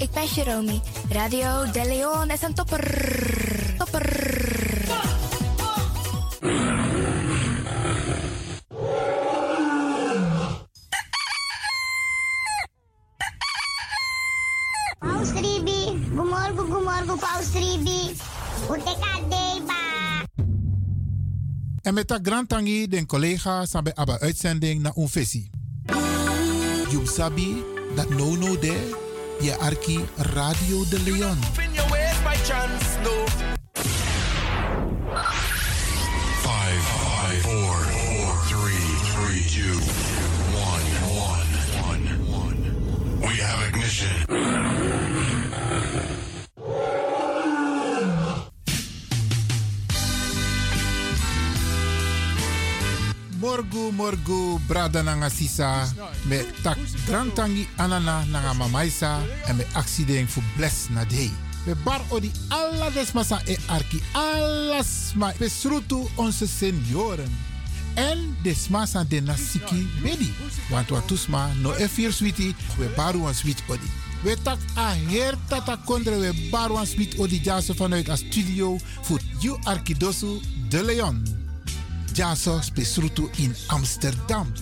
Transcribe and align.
ik 0.00 0.10
ben 0.10 0.26
Jeromy. 0.26 0.80
Radio 1.10 1.70
De 1.70 1.84
Leon 1.86 2.30
is 2.30 2.42
een 2.42 2.54
topper. 2.54 2.84
Topper. 3.78 4.28
Paus 14.98 15.30
Ribi, 15.30 16.08
gumorgo 16.14 16.64
gumorgo 16.64 17.16
Paus 17.16 17.52
Ribi. 17.52 18.16
En 21.82 21.94
met 21.94 22.08
dat 22.08 22.20
grand 22.22 22.48
tangi 22.48 22.88
den 22.88 23.06
collega 23.06 23.66
sabe 23.66 23.94
aba 23.94 24.18
uitzending 24.18 24.82
na 24.82 24.92
unfesi. 24.96 25.50
You 26.90 27.06
sabi 27.06 27.64
dat 27.94 28.08
no 28.08 28.36
no 28.36 28.58
de 28.58 29.08
je 29.40 29.56
arki 29.58 30.04
Radio 30.16 30.84
de 30.90 30.98
Leon. 31.00 31.38
in 31.64 31.74
your 31.74 31.90
ways 31.90 32.18
by 32.24 32.36
chance, 32.44 32.98
no. 33.04 33.26
Five, 36.42 36.82
five, 36.82 37.42
four, 37.42 37.74
four, 37.74 38.34
three, 38.48 38.86
three, 39.12 39.42
two, 39.56 39.76
one, 40.70 40.86
one, 41.28 41.50
one, 41.88 42.04
one. 42.42 42.58
We 43.20 43.34
have 43.40 43.68
ignition. 43.68 44.39
Morgu 53.70 53.92
morgu 53.92 54.58
brada 54.66 55.02
nanga 55.02 55.30
sisa 55.30 55.86
me 56.26 56.42
tak 56.62 56.78
grand 57.06 57.32
tangi 57.34 57.68
anana 57.76 58.24
nanga 58.26 58.54
mamaisa 58.54 59.22
en 59.46 59.56
me 59.56 59.64
accident 59.74 60.28
fu 60.28 60.42
bless 60.56 60.88
na 60.90 61.04
day. 61.04 61.30
We 61.66 61.74
bar 61.84 62.00
odi 62.10 62.32
alla 62.48 62.90
desmasa 62.90 63.40
e 63.46 63.56
arki 63.68 64.02
alles 64.12 65.12
ma 65.14 65.32
besrutu 65.38 66.08
onze 66.16 66.46
senioren. 66.46 67.30
En 67.94 68.36
desmasa 68.42 69.04
de 69.04 69.20
nasiki 69.20 69.88
bedi. 70.02 70.32
Want 70.70 70.90
wat 70.90 71.06
tusma 71.06 71.50
no 71.62 71.72
e 71.78 71.88
vier 71.88 72.12
switi 72.12 72.54
we 72.78 72.90
baru 72.96 73.26
een 73.26 73.34
swit 73.34 73.62
odi. 73.68 73.90
We 74.22 74.36
tak 74.42 74.58
a 74.76 74.94
her 75.08 75.38
tata 75.48 75.76
kondre 75.84 76.18
we 76.18 76.48
baru 76.50 76.76
een 76.76 76.86
swit 76.86 77.18
odi 77.18 77.40
jaso 77.42 77.74
vanuit 77.74 78.08
a 78.08 78.16
studio 78.16 78.78
voor 79.02 79.20
you 79.38 79.58
arkidosu 79.62 80.40
de 80.68 80.84
Leon. 80.84 81.39
Jaso 82.12 82.60
spesrutu 82.60 83.28
in 83.36 83.54
Amsterdam. 83.66 84.52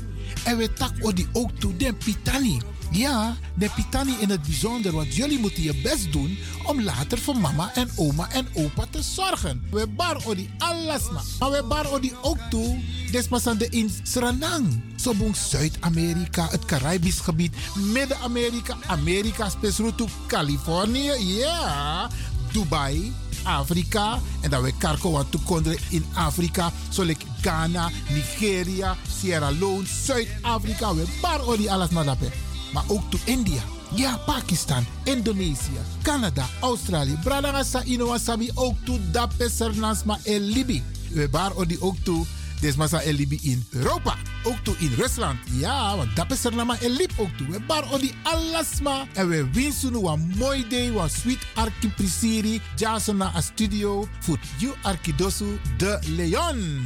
En 0.45 0.57
we 0.57 0.73
tak 0.73 0.93
odi 1.01 1.29
ook 1.33 1.51
toe 1.59 1.77
den 1.77 1.97
Pitani. 1.97 2.61
Ja, 2.91 3.37
de 3.55 3.71
Pitani 3.75 4.15
in 4.21 4.31
het 4.31 4.43
bijzonder, 4.43 4.93
want 4.93 5.15
jullie 5.15 5.39
moeten 5.39 5.63
je 5.63 5.81
best 5.83 6.13
doen 6.13 6.39
om 6.65 6.83
later 6.83 7.19
voor 7.19 7.37
mama 7.37 7.75
en 7.75 7.91
oma 7.97 8.31
en 8.33 8.47
opa 8.53 8.87
te 8.91 9.03
zorgen. 9.03 9.63
We 9.71 9.87
bar 9.87 10.27
odi 10.27 10.51
alles. 10.59 11.03
Maar 11.39 11.51
we 11.51 11.65
bar 11.69 11.93
odi 11.93 12.13
ook 12.23 12.39
toe, 12.51 12.79
desmasande 13.11 13.69
in 13.69 13.91
Suriname. 14.03 14.69
Sobong 14.97 15.37
Zuid-Amerika, 15.37 16.49
het 16.51 16.65
Caribisch 16.65 17.21
gebied, 17.21 17.55
Midden-Amerika, 17.75 18.77
Amerika, 18.87 19.49
spesrutu 19.49 20.05
Californië, 20.27 21.13
ja, 21.19 22.11
Dubai, 22.53 23.13
Afrika. 23.49 24.21
En 24.41 24.51
dat 24.51 24.63
we 24.63 24.73
karko 24.79 25.11
wat 25.11 25.31
toekonderen 25.31 25.79
in 25.89 26.05
Afrika. 26.15 26.73
Zoals 26.89 27.13
Ghana, 27.41 27.91
Nigeria, 28.09 28.97
Sierra 29.21 29.51
Leone, 29.51 29.87
Zuid-Afrika. 30.05 30.95
We 30.95 31.05
bar 31.21 31.47
odi 31.47 31.69
alles 31.69 31.89
dat. 31.91 32.17
Maar 32.73 32.85
ook 32.87 33.11
to 33.11 33.19
India. 33.25 33.63
Ja, 33.95 34.17
Pakistan, 34.27 34.87
Indonesië, 35.05 35.81
Canada, 36.03 36.47
Australië. 36.61 37.19
Bradangasa 37.23 37.83
Inowasabi 37.83 38.51
ook 38.55 38.77
to 38.85 38.99
Dape 39.11 39.51
Sernasma 39.51 40.19
en 40.25 40.41
Libi. 40.41 40.83
We 41.11 41.29
bar 41.29 41.53
odi 41.55 41.77
ook 41.81 41.97
toe. 42.03 42.27
Desmasa 42.61 43.01
en 43.01 43.15
Libi 43.15 43.39
in 43.43 43.67
Europa. 43.71 44.17
Ook 44.49 44.59
toe 44.63 44.75
in 44.79 44.93
Rusland. 44.97 45.39
Ja, 45.51 45.97
want 45.97 46.17
Dape 46.17 46.37
Sernama 46.37 46.77
en 46.81 46.91
Lib 46.91 47.13
ook 47.17 47.37
toe. 47.37 47.47
We 47.47 47.61
bar 47.61 47.93
odi 47.93 48.15
alasma. 48.23 49.07
En 49.13 49.29
we 49.29 49.51
winsten 49.53 49.95
een 49.95 50.33
mooi 50.37 50.69
day. 50.69 50.89
Een 50.89 51.11
sweet 51.11 51.47
arki 51.55 51.89
prisiri. 51.89 52.61
Jason 52.77 53.17
na 53.17 53.33
a 53.37 53.41
studio. 53.41 54.09
Voor 54.19 54.39
you 54.57 54.75
arkidosu 54.83 55.59
de 55.77 55.99
Leon. 56.07 56.85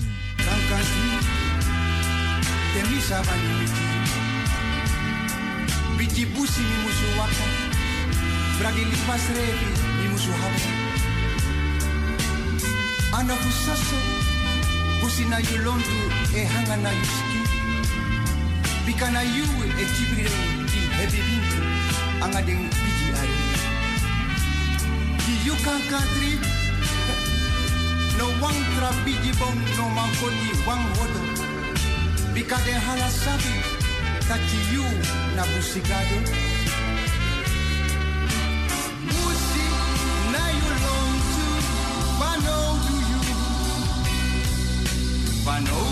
Biti 5.97 6.27
busi 6.27 6.61
mi 6.61 6.77
musu 6.84 7.17
waka. 7.17 7.45
Bragi 8.59 8.84
lipas 8.84 9.27
revi 9.34 9.67
mi 10.03 10.09
musu 10.09 10.31
hawa. 10.31 10.61
Ana 13.12 13.34
fusaso, 13.34 13.97
busi 15.01 15.25
na 15.25 15.39
yulontu 15.39 15.97
e 16.34 16.45
hanga 16.45 16.77
na 16.77 16.91
yuski. 16.91 17.41
Bika 18.87 19.10
na 19.10 19.22
yu 19.22 19.47
e 19.82 19.84
tibrire 19.94 20.43
di 20.66 20.81
hebi 20.97 21.20
bintu. 21.26 21.59
Anga 22.25 22.41
deng 22.43 22.66
biji 22.66 23.09
ari. 23.20 23.38
Di 25.22 25.34
yu 25.47 25.54
kankantri, 25.62 26.32
no 28.19 28.26
wang 28.42 28.60
tra 28.75 28.91
biji 29.04 29.31
no 29.76 29.84
mankoni 29.97 30.50
wang 30.66 30.84
wodo. 30.98 31.22
Bika 32.34 32.59
de 32.66 32.72
hala 32.72 33.09
sabi, 33.10 33.54
tati 34.28 34.59
yu 34.75 34.84
na 35.37 35.42
busigado. 35.50 36.19
Musi 39.06 39.66
na 40.34 40.42
you 40.59 40.71
long 40.87 41.15
do 41.31 42.94
you, 43.10 43.21
wano 45.47 45.66
do 45.66 45.91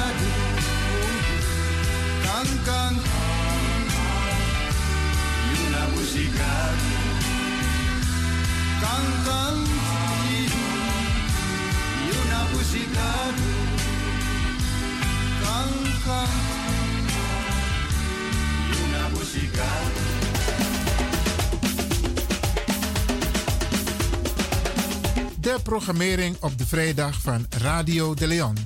De 25.39 25.59
programmering 25.63 26.37
op 26.39 26.57
de 26.57 26.67
vrijdag 26.67 27.21
van 27.21 27.45
Radio 27.49 28.13
de 28.13 28.27
Leon. 28.27 28.57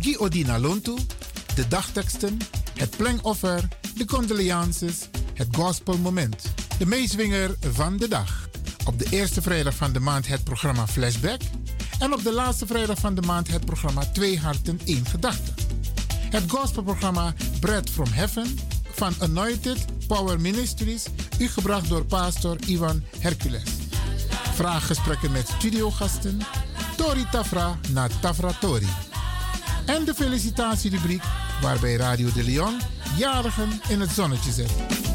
Guy 0.00 0.16
Odina 0.18 0.58
Lontu, 0.58 0.94
de 1.54 1.68
dagteksten, 1.68 2.38
het 2.74 2.96
plengoffer, 2.96 3.68
de 3.96 4.04
condolences, 4.04 5.08
het 5.34 5.48
gospelmoment. 5.56 6.42
De 6.78 6.86
meeswinger 6.86 7.56
van 7.60 7.96
de 7.96 8.08
dag. 8.08 8.48
Op 8.84 8.98
de 8.98 9.06
eerste 9.10 9.42
vrijdag 9.42 9.74
van 9.74 9.92
de 9.92 10.00
maand 10.00 10.28
het 10.28 10.44
programma 10.44 10.86
Flashback. 10.86 11.40
En 11.98 12.12
op 12.12 12.22
de 12.22 12.32
laatste 12.32 12.66
vrijdag 12.66 12.98
van 12.98 13.14
de 13.14 13.22
maand 13.22 13.48
het 13.48 13.64
programma 13.64 14.04
Twee 14.12 14.38
Harten, 14.38 14.80
één 14.84 15.06
Gedachte. 15.06 15.52
Het 16.30 16.50
gospelprogramma 16.50 17.34
Bread 17.60 17.90
from 17.90 18.08
Heaven 18.10 18.58
van 18.92 19.14
Anointed 19.18 20.06
Power 20.06 20.40
Ministries, 20.40 21.04
u 21.38 21.48
gebracht 21.48 21.88
door 21.88 22.04
pastor 22.04 22.56
Ivan 22.66 23.02
Hercules. 23.18 23.62
Vraaggesprekken 24.54 25.32
met 25.32 25.48
studiogasten, 25.48 26.40
Tori 26.96 27.26
Tafra 27.30 27.78
na 27.92 28.08
Tafra 28.20 28.52
Tori. 28.60 28.88
En 29.86 30.04
de 30.04 30.14
felicitatierubriek 30.14 31.22
waarbij 31.62 31.96
Radio 31.96 32.32
de 32.32 32.44
Leon 32.44 32.80
jarigen 33.16 33.80
in 33.88 34.00
het 34.00 34.10
zonnetje 34.10 34.52
zet. 34.52 35.11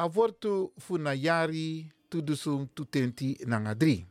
Avortu 0.00 0.72
funa 0.78 1.12
yari 1.12 1.92
tudusung 2.08 2.68
tutenti 2.74 3.36
nanga 3.44 3.74
dri. 3.74 4.06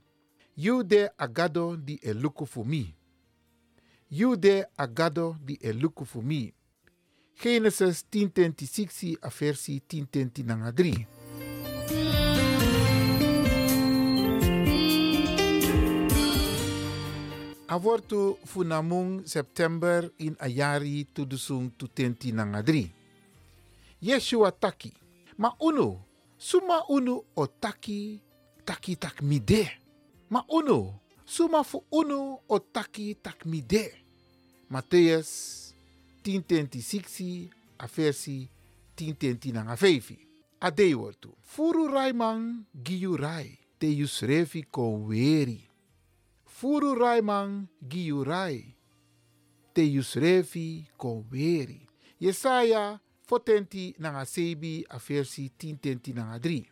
You 0.55 0.83
de 0.83 1.09
agado 1.17 1.75
di 1.75 1.99
e 2.01 2.13
luku 2.13 2.45
fu 2.45 2.63
mi. 2.63 2.95
You 4.09 4.35
de 4.35 4.67
agado 4.77 5.37
di 5.41 5.57
e 5.61 5.73
luku 5.73 6.05
fu 6.05 6.21
mi. 6.21 6.53
Genesis 7.41 8.05
10:26 8.11 9.17
a 9.21 9.29
versi 9.29 9.81
10:10 9.87 10.43
nanga 10.43 10.71
3. 10.71 11.07
Avortu 17.67 18.37
funamung 18.45 19.25
September 19.25 20.11
in 20.17 20.35
ayari 20.39 21.07
tudusung 21.13 21.71
tutenti 21.77 22.31
nanga 22.31 22.61
3. 22.61 22.91
Yeshua 24.01 24.51
taki. 24.51 24.98
Ma 25.39 25.55
uno, 25.59 26.05
suma 26.35 26.83
uno 26.89 27.23
o 27.33 27.47
taki, 27.47 28.19
taki 28.65 28.97
tak 28.97 29.21
mide. 29.21 29.71
Suma 31.25 31.63
fu 31.63 31.81
uno 31.91 32.41
o 32.45 32.59
taki 32.59 33.15
tak 33.15 33.45
mide. 33.45 34.03
Matthäus 34.69 35.73
10:26 36.23 37.49
a 37.77 37.87
versi 37.87 38.49
10:10 38.97 39.53
nanga 39.53 39.77
5. 39.77 40.17
Ade 40.59 40.93
wortu. 40.93 41.31
Furu 41.41 41.87
raimang 41.87 42.65
giyu 42.75 43.15
rai, 43.15 43.57
te 43.79 43.87
yusrefi 43.87 44.67
kon 44.69 45.07
weri. 45.07 45.69
Furu 46.45 46.95
raimang 46.99 47.69
giyu 47.79 48.25
rai, 48.25 48.75
te 49.73 49.81
yusrefi 49.87 50.89
kon 50.97 51.23
weri. 51.31 51.87
Yesaya 53.29 53.37
fotenti 53.39 53.95
nanga 53.99 54.25
sebi 54.25 54.85
a 54.89 54.97
versi 54.97 55.51
10:10 55.57 56.13
nanga 56.15 56.39
3. 56.39 56.65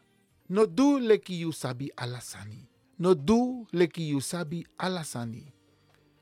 No 0.49 0.65
du 0.65 0.99
leki 0.99 1.53
sabi 1.53 1.91
alasani. 1.95 2.67
No 2.99 3.13
du 3.13 3.67
leki 3.71 4.19
sabi 4.21 4.65
alasani. 4.77 5.53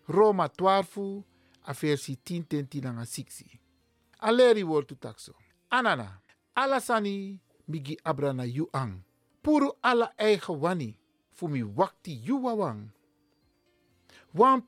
Roma 0.07 0.47
12 0.47 1.23
a 1.65 1.73
versi 1.73 2.17
10:10 2.23 2.81
nanga 2.83 3.05
6. 3.05 3.59
Aleri 4.19 4.63
wortu 4.63 4.95
takso. 4.95 5.33
Anana, 5.69 6.19
alasani 6.55 7.39
migi 7.67 7.97
abrana 8.03 8.43
yu 8.45 8.69
ang. 8.73 9.03
Puru 9.41 9.71
ala 9.81 10.11
eigen 10.17 10.59
wani, 10.59 10.97
fu 11.31 11.47
mi 11.47 11.63
wakti 11.63 12.21
yu 12.25 12.43
wawang. 12.43 12.89
Wan 14.33 14.61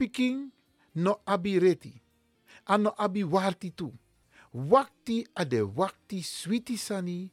no 0.95 1.19
abi 1.25 1.59
reti, 1.59 2.01
ano 2.65 2.93
abi 2.97 3.23
warti 3.23 3.71
tu. 3.71 3.93
Wakti 4.53 5.27
ade 5.35 5.61
wakti 5.61 6.23
switi 6.23 6.77
sani 6.77 7.31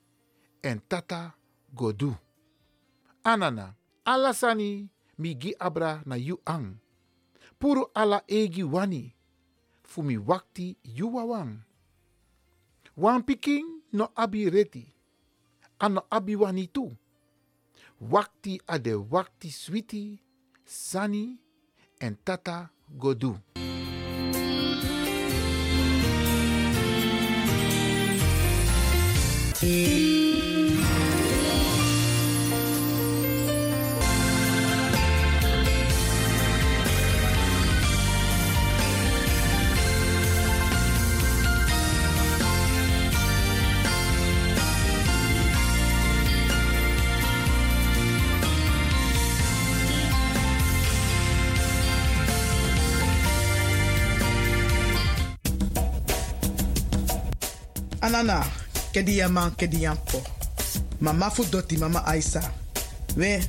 en 0.63 0.81
tata 0.89 1.33
godu. 1.75 2.15
Anana, 3.25 3.75
alasani 4.05 4.89
migi 5.19 5.55
abra 5.59 6.03
na 6.07 6.17
yu 6.17 6.41
ang. 6.45 6.77
Puru 7.59 7.87
ala 7.95 8.23
egi 8.27 8.63
wani, 8.63 9.15
fu 9.83 10.03
mi 10.03 10.17
wakti 10.19 10.77
yu 10.85 11.15
wawang. 11.15 11.59
Wan 12.97 13.25
no 13.93 14.11
abi 14.17 14.51
reti, 14.51 14.93
ano 15.79 16.03
abi 16.11 16.37
wani 16.37 16.67
tu. 16.67 16.97
Wakti 18.01 18.61
ade 18.67 18.95
wakti 18.95 19.51
switi, 19.51 20.21
sani 20.65 21.39
en 22.01 22.17
tata 22.25 22.71
godu. 22.99 23.39
Anana, 58.05 58.45
kedi 58.95 59.19
yaman, 59.19 59.51
kedi 59.59 59.83
yampo. 59.83 60.23
Mama 61.03 61.31
fu 61.31 61.43
doti, 61.51 61.77
mama 61.77 62.07
Aisa. 62.07 62.41
We, 63.17 63.43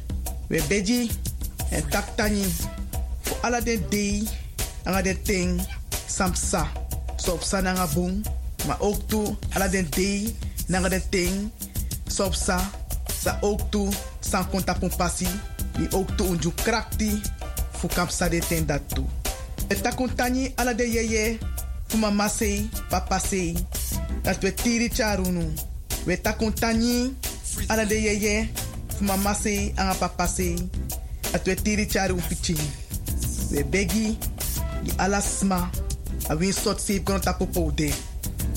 we 0.50 0.60
beji, 0.66 1.12
en 1.72 1.86
taktani. 1.94 2.44
Fu 3.22 3.34
ala 3.44 3.62
den 3.62 3.86
dei, 3.90 4.26
anga 4.86 5.02
den 5.06 5.22
ting, 5.24 5.62
samsa. 6.08 6.66
So 7.18 7.38
nanga 7.62 7.86
boom, 7.94 8.24
ma 8.68 8.76
ook 8.80 9.08
tu, 9.08 9.38
ala 9.54 9.70
den 9.70 9.88
dei, 9.94 10.34
nanga 10.68 10.90
den 10.90 11.04
ting, 11.12 11.52
so 12.10 12.32
sa. 12.32 12.58
Sa 13.22 13.38
ook 13.42 13.70
tu, 13.70 13.90
san 14.22 14.50
konta. 14.50 14.76
Ni 15.78 15.88
ook 15.92 16.10
unju 16.20 16.52
fu 17.72 17.88
kapsa 17.88 18.30
de 18.30 18.40
ten 18.40 18.66
dat 18.66 18.82
tu. 18.88 19.06
E 19.68 19.76
takontani 19.76 20.54
ala 20.56 20.74
de 20.74 20.84
yeye, 20.84 21.38
fu 21.88 21.98
mama 21.98 22.28
sei, 22.30 22.70
papa 22.90 23.20
sei. 23.20 23.56
Dat 24.24 24.44
we 24.44 24.52
tiri 24.52 24.90
charunu. 24.90 25.54
We 26.06 26.18
takuntani 26.18 27.14
ala 27.70 27.86
de 27.86 27.96
yeye 27.96 28.50
mama 29.02 29.34
se 29.34 29.74
anga 29.78 29.94
papa 29.94 30.28
se. 30.28 30.56
Dat 31.32 31.46
we 31.46 31.56
tiri 31.56 31.86
charu 31.86 32.16
pichi. 32.30 32.56
We 33.52 33.64
begi 33.64 34.18
di 34.84 34.92
ala 34.98 35.22
sma 35.22 35.70
a 36.30 36.36
win 36.36 36.54
sot 36.54 36.80
se 36.80 37.00
kono 37.00 37.20
tapo 37.20 37.72
de. 37.72 37.94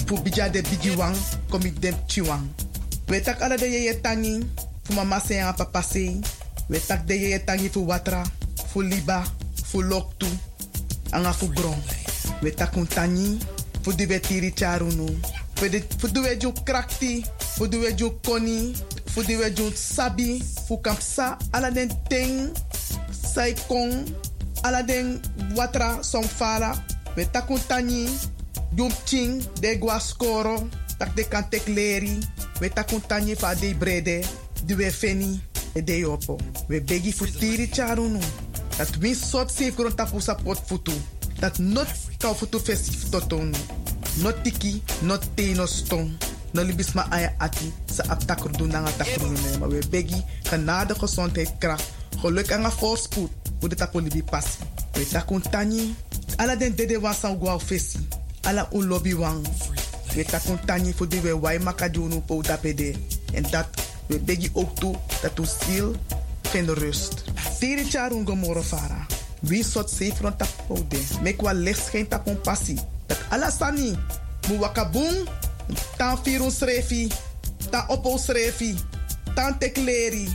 Fu 0.07 0.17
bija 0.17 0.49
de 0.49 0.63
bigi 0.63 0.97
wang 0.97 1.17
komi 1.51 1.71
dem 1.81 1.95
chiwang. 2.07 2.49
We 3.09 3.21
tak 3.21 3.43
ala 3.43 3.57
de 3.57 3.67
yeye 3.67 4.01
tangi 4.03 4.45
fu 4.85 4.95
mama 4.95 5.21
se 5.21 5.41
anga 5.41 5.53
papa 5.53 5.83
se. 5.83 6.21
We 6.69 6.79
tak 6.79 7.07
de 7.07 7.15
yeye 7.15 7.39
tangi 7.45 7.69
fu 7.69 7.87
watra, 7.87 8.23
fu 8.73 8.83
liba, 8.83 9.25
fu 9.65 9.83
loktu, 9.83 10.27
anga 11.13 11.33
fu 11.33 11.49
gron. 11.49 11.77
We 12.43 12.51
takuntani 12.51 13.39
fu 13.83 13.93
di 13.93 14.05
we 14.07 14.21
tiri 14.21 14.53
charunu. 14.53 15.07
Fudu 15.59 16.23
we 16.23 16.37
ju 16.39 16.53
krakti, 16.65 17.25
fudu 17.57 17.81
we 17.81 17.91
ju 17.93 18.11
koni, 18.23 18.75
fudu 19.11 19.39
we 19.39 19.51
ju 19.51 19.73
sabi, 19.75 20.39
fu 20.69 20.79
kapsa, 20.79 21.37
ala 21.53 21.71
ting, 22.09 22.55
sai 23.11 23.55
kong, 23.67 24.07
ala 24.63 24.83
den 24.83 25.21
watra 25.57 25.99
som 26.03 26.23
fala, 26.23 26.79
we 27.17 27.25
takun 27.25 27.59
tani, 27.67 28.07
jum 28.77 28.93
de 29.61 29.75
gua 29.79 29.99
skoro, 29.99 30.63
tak 30.99 31.17
de 31.17 31.25
kan 31.25 31.43
tek 31.51 31.67
leri, 31.67 32.23
we 32.61 32.69
takun 32.69 33.01
tani 33.09 33.35
fa 33.35 33.55
de 33.55 33.75
brede, 33.75 34.23
di 34.65 34.75
we 34.75 34.91
feni, 34.91 35.41
e 35.75 35.83
de 35.83 35.99
yopo. 35.99 36.39
We 36.69 36.81
begi 36.81 37.13
tiri 37.13 37.67
charunu, 37.67 38.21
dat 38.79 38.97
win 39.03 39.15
sot 39.15 39.51
safe 39.51 39.75
kron 39.75 39.97
tapu 39.97 40.21
futu, 40.21 40.95
dat 41.41 41.59
not 41.59 41.89
kau 42.21 42.35
futu 42.35 42.61
festif 42.61 43.11
totonu. 43.11 43.59
No 44.23 44.33
tiki, 44.43 44.83
no 45.03 45.19
te, 45.35 45.53
no 45.55 45.67
stong. 45.67 46.11
No 46.53 46.65
libis 46.65 46.95
ma 46.97 47.05
aya 47.13 47.35
ati 47.39 47.73
sa 47.93 48.09
aptakur 48.09 48.53
doen 48.57 48.73
na 48.73 48.81
nga 48.81 49.05
takur 49.05 49.29
ne. 49.29 49.59
Maar 49.61 49.69
we 49.69 49.81
begi 49.91 50.25
genade 50.49 50.95
gezondheid 50.95 51.53
kracht. 51.59 51.85
Geluk 52.21 52.51
en 52.51 52.73
voorspoed. 52.73 53.31
Hoe 53.61 53.69
de 53.69 53.75
tapo 53.75 54.01
libi. 54.01 54.25
We 54.93 55.07
takun 55.09 55.43
tani. 55.51 55.95
Ala 56.37 56.57
den 56.57 56.75
dede 56.75 57.01
wan 57.01 57.15
san 57.15 57.39
gwa. 57.39 57.59
Ala 58.43 58.69
un 58.73 58.87
lobby 58.87 59.15
wang. 59.15 59.47
We 60.15 60.25
takun 60.25 60.59
tani 60.65 60.93
voor 60.97 61.09
die 61.09 61.21
we 61.21 61.39
wai 61.39 61.59
makadunu 61.59 62.21
po 62.21 62.43
dapede. 62.43 62.95
En 63.33 63.45
dat 63.51 63.67
we 64.07 64.19
begi 64.19 64.51
ook 64.53 64.77
toe 64.77 64.97
dat 65.23 65.39
u 65.39 65.45
ziel 65.45 65.95
geen 66.43 66.75
rust. 66.75 67.25
Tiri 67.59 67.85
charun 67.85 68.27
gomoro 68.27 68.63
fara. 68.63 69.07
Wie 69.41 69.65
sot 69.65 69.91
safe 69.91 70.17
rond 70.21 70.39
tapo 70.39 70.87
de. 70.89 71.01
Mek 71.23 71.41
wa 71.41 71.53
licht 71.53 71.89
geen 71.89 72.09
tapon 72.09 72.41
passie. 72.41 72.79
Dat 73.09 73.19
alasani. 73.29 73.97
Mu 74.49 74.61
wakabung. 74.61 75.27
Tan 75.97 76.21
firun 76.23 76.53
srefi. 76.53 77.09
Tan 77.73 77.89
opo 77.89 78.19
srefi. 78.21 78.77
Tan 79.35 79.59
tekleri. 79.59 80.29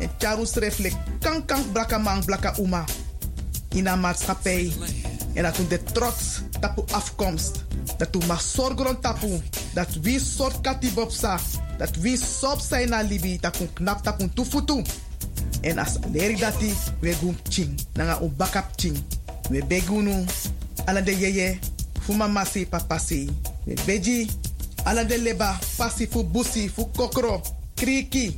En 0.00 0.10
charu 0.18 0.46
sreflek. 0.46 0.94
Kan 1.20 1.44
kan 1.44 1.64
blaka 1.72 2.20
blaka 2.24 2.54
uma. 2.60 2.84
In 3.68 3.86
een 3.86 4.00
maatschappij. 4.00 4.72
En 5.34 5.42
dat 5.42 5.56
de 5.68 5.82
trots 5.82 6.40
tapu 6.60 6.82
afkomst. 6.90 7.64
Dat 7.96 8.16
u 8.16 8.26
mag 8.26 8.40
zorgen 8.40 9.00
tapu. 9.00 9.40
Dat 9.74 9.88
wie 10.02 10.20
soort 10.20 10.60
katibopsa. 10.60 11.38
Dat 11.78 11.96
wie 11.96 12.18
sop 12.18 12.60
zijn 12.60 12.88
na 12.88 13.00
libi. 13.00 13.38
Kun 13.38 13.72
knap 13.72 14.02
tapu 14.02 14.28
tufutu. 14.34 14.84
En 15.60 15.78
as 15.78 15.98
leri 16.12 16.36
dati. 16.36 16.74
We 17.00 17.16
ching. 17.48 17.80
Nanga 17.92 18.20
un 18.20 18.32
bakap 18.36 18.66
ching. 18.76 19.04
We 19.50 19.64
begunu. 19.64 20.24
Ala 20.84 21.00
de 21.00 21.18
yeye 21.18 21.58
fu 22.10 22.16
mama 22.16 22.44
si 22.44 22.66
papa 22.66 22.98
si. 22.98 23.30
We 23.66 23.74
beji, 23.86 24.26
ala 24.84 25.04
de 25.04 25.16
leba, 25.18 25.58
pasi 25.78 26.06
fu 26.06 26.24
busi, 26.24 26.68
fu 26.68 26.86
kokro. 26.86 27.40
kriki. 27.76 28.36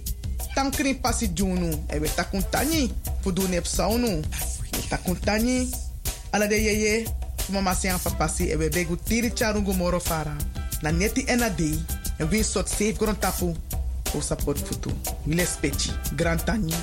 Tankri 0.55 0.95
pasi 0.95 1.29
junu. 1.29 1.71
E 1.88 1.99
we 1.99 2.09
takun 2.09 2.43
tani. 2.50 2.93
Fudu 3.23 3.49
nep 3.49 3.64
saunu. 3.64 4.21
We 4.73 4.81
takun 4.91 5.17
tani. 5.25 5.71
Ala 6.33 6.47
de 6.47 6.57
yeye. 6.57 7.07
Mama 7.49 7.75
se 7.75 7.88
aan 7.88 7.99
papasi. 7.99 8.50
E 8.52 8.57
we 8.57 8.69
begu 8.69 8.97
tiri 8.97 9.31
charungu 9.31 9.73
moro 9.75 10.00
fara. 10.00 10.37
Na 10.83 10.91
neti. 10.93 11.25
En 11.29 11.41
we 12.31 12.43
sot 12.43 12.69
safe 12.69 12.99
grond 12.99 13.19
tapu. 13.19 13.57
O 14.14 14.21
support 14.21 14.59
futu. 14.59 14.91
Speci. 15.47 15.91
Grand 16.17 16.45
tani. 16.45 16.75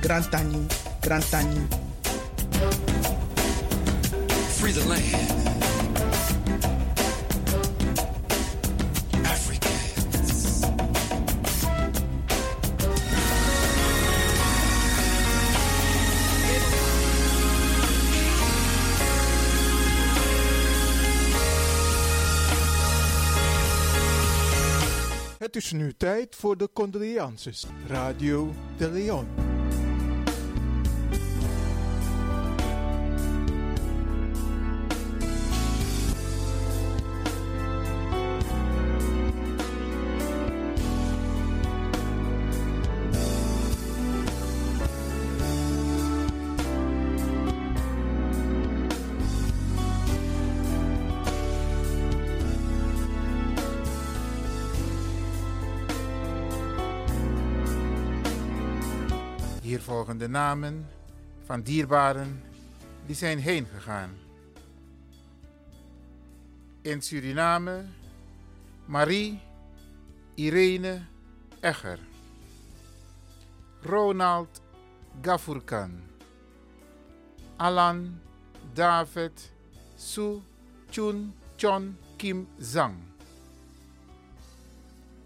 Grand 0.00 0.30
tani. 0.30 0.66
Grand 1.00 1.24
tani. 1.30 1.60
Free 4.58 4.72
the 4.72 4.84
land. 4.88 5.47
Het 25.48 25.56
is 25.56 25.72
nu 25.72 25.92
tijd 25.96 26.36
voor 26.36 26.56
de 26.56 26.68
condolences. 26.72 27.66
Radio 27.86 28.54
de 28.76 28.90
Leon. 28.90 29.57
De 60.18 60.28
namen 60.28 60.86
van 61.44 61.62
dierbaren 61.62 62.42
die 63.06 63.16
zijn 63.16 63.38
heen 63.38 63.66
gegaan. 63.66 64.10
In 66.82 67.02
Suriname 67.02 67.84
Marie 68.84 69.40
Irene 70.34 71.00
Egger. 71.60 71.98
Ronald 73.82 74.62
Gafurkan. 75.22 76.00
Alan 77.56 78.20
David 78.72 79.52
Su 79.96 80.42
Chun 80.90 81.34
Chon 81.56 81.98
Kim 82.16 82.48
Zhang. 82.60 82.96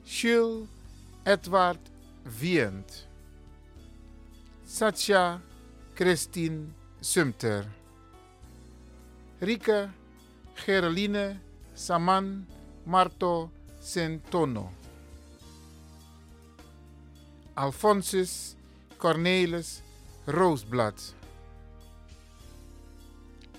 Jules 0.02 0.68
Edward 1.22 1.90
Wient. 2.40 3.10
Satya 4.72 5.38
Christine 5.94 6.72
Sumter. 6.98 7.66
Rike 9.38 9.90
Gereline 10.64 11.38
Saman 11.74 12.46
Marto 12.86 13.50
Centono. 13.78 14.70
Alphonsus 17.54 18.56
Cornelis 18.96 19.82
Roosblad. 20.26 20.98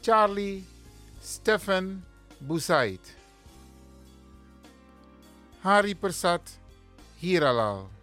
Charlie 0.02 0.64
Stefan 1.22 2.02
Boussaid. 2.42 3.02
Hari 5.62 5.94
Persat 5.94 6.58
Hiralal. 7.22 8.03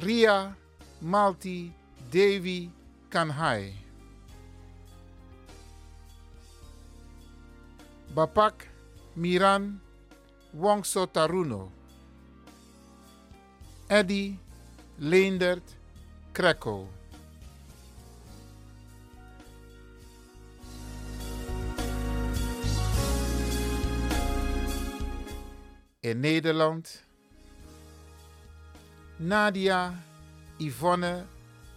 Ria 0.00 0.56
Malti 1.02 1.70
Devi 2.10 2.70
Kanhai. 3.10 3.74
Bapak 8.14 8.66
Miran 9.16 9.78
Wongso 10.56 11.06
Taruno. 11.06 11.70
Eddie 13.90 14.38
Leendert 15.00 15.76
Krekko. 16.32 16.88
In 26.02 26.22
Nederland 26.22 26.88
Nadia 29.22 29.94
Yvonne 30.56 31.24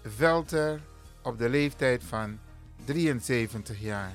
Velter 0.03 0.81
op 1.21 1.37
de 1.37 1.49
leeftijd 1.49 2.03
van 2.03 2.39
73 2.85 3.79
jaar. 3.79 4.13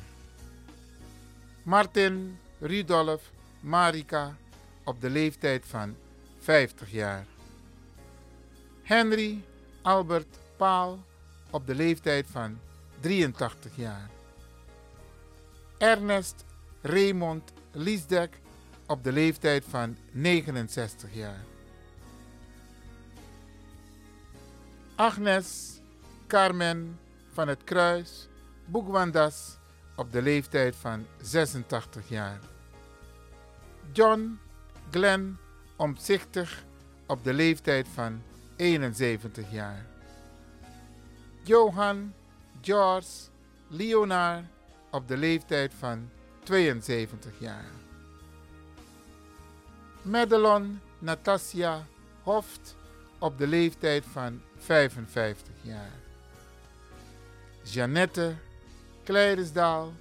Martin 1.62 2.38
Rudolf 2.60 3.32
Marika 3.60 4.36
op 4.84 5.00
de 5.00 5.10
leeftijd 5.10 5.64
van 5.66 5.96
50 6.38 6.90
jaar. 6.90 7.26
Henry 8.82 9.40
Albert 9.82 10.38
Paal 10.56 11.04
op 11.50 11.66
de 11.66 11.74
leeftijd 11.74 12.26
van 12.30 12.58
83 13.00 13.76
jaar. 13.76 14.10
Ernest 15.78 16.44
Raymond 16.82 17.52
Liesdek 17.72 18.40
op 18.86 19.04
de 19.04 19.12
leeftijd 19.12 19.64
van 19.68 19.96
69 20.12 21.14
jaar. 21.14 21.44
Agnes 24.98 25.80
Carmen 26.26 26.98
van 27.32 27.48
het 27.48 27.64
Kruis 27.64 28.28
Boekwandas 28.64 29.58
op 29.96 30.12
de 30.12 30.22
leeftijd 30.22 30.76
van 30.76 31.06
86 31.20 32.08
jaar. 32.08 32.38
John 33.92 34.38
Glenn 34.90 35.38
Omzichtig 35.76 36.64
op 37.06 37.24
de 37.24 37.32
leeftijd 37.32 37.88
van 37.94 38.22
71 38.56 39.50
jaar. 39.50 39.86
Johan 41.42 42.12
George 42.60 43.28
Leonard 43.68 44.44
op 44.90 45.08
de 45.08 45.16
leeftijd 45.16 45.72
van 45.78 46.10
72 46.42 47.32
jaar. 47.38 47.70
Madelon 50.02 50.80
Natasja 50.98 51.86
Hoft 52.22 52.76
op 53.18 53.38
de 53.38 53.46
leeftijd 53.46 54.04
van 54.04 54.40
55 54.56 55.54
jaar. 55.62 55.92
Jeannette 57.62 58.34
Kleidersdaal 59.04 59.92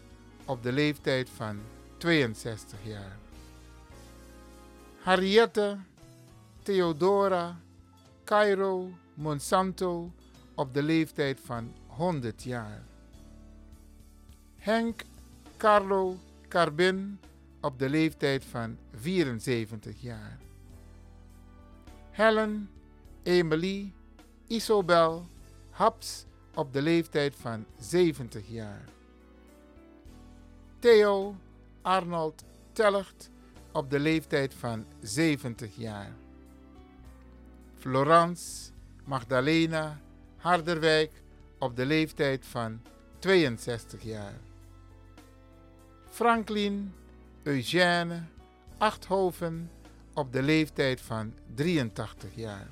op 0.46 0.64
de 0.64 0.72
leeftijd 0.72 1.30
van 1.30 1.60
62 1.98 2.80
jaar. 2.84 3.18
Harriette 5.00 5.78
Theodora 6.64 7.60
Cairo 8.24 8.92
Monsanto 9.14 10.12
op 10.56 10.74
de 10.74 10.84
leeftijd 10.84 11.40
van 11.44 11.74
100 11.88 12.44
jaar. 12.44 12.84
Henk 14.58 15.04
Carlo 15.58 16.18
Carbin 16.48 17.20
op 17.62 17.80
de 17.80 17.90
leeftijd 17.90 18.46
van 18.46 18.78
74 18.94 20.02
jaar. 20.02 20.38
Helen 22.12 22.70
Emily 23.28 23.94
Isobel 24.48 25.28
Haps 25.70 26.26
op 26.54 26.74
de 26.74 26.82
leeftijd 26.82 27.36
van 27.36 27.66
70 27.80 28.48
jaar. 28.48 28.86
Theo 30.80 31.36
Arnold 31.82 32.44
Telligt 32.72 33.30
op 33.72 33.90
de 33.90 34.00
leeftijd 34.00 34.54
van 34.54 34.86
70 35.02 35.76
jaar. 35.76 36.12
Florence 37.76 38.72
Magdalena 39.04 40.00
Harderwijk 40.38 41.12
op 41.60 41.76
de 41.76 41.86
leeftijd 41.86 42.46
van 42.46 42.82
62 43.20 44.04
jaar. 44.04 44.40
Franklin 46.10 46.94
Eugène 47.44 48.24
Achthoven 48.78 49.72
op 50.14 50.32
de 50.32 50.42
leeftijd 50.42 51.02
van 51.02 51.34
83 51.56 52.36
jaar. 52.36 52.68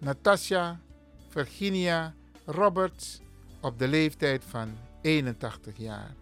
Natasha 0.00 0.80
Virginia 1.28 2.14
Roberts 2.44 3.20
op 3.60 3.78
de 3.78 3.88
leeftijd 3.88 4.44
van 4.44 4.78
81 5.00 5.76
jaar. 5.76 6.14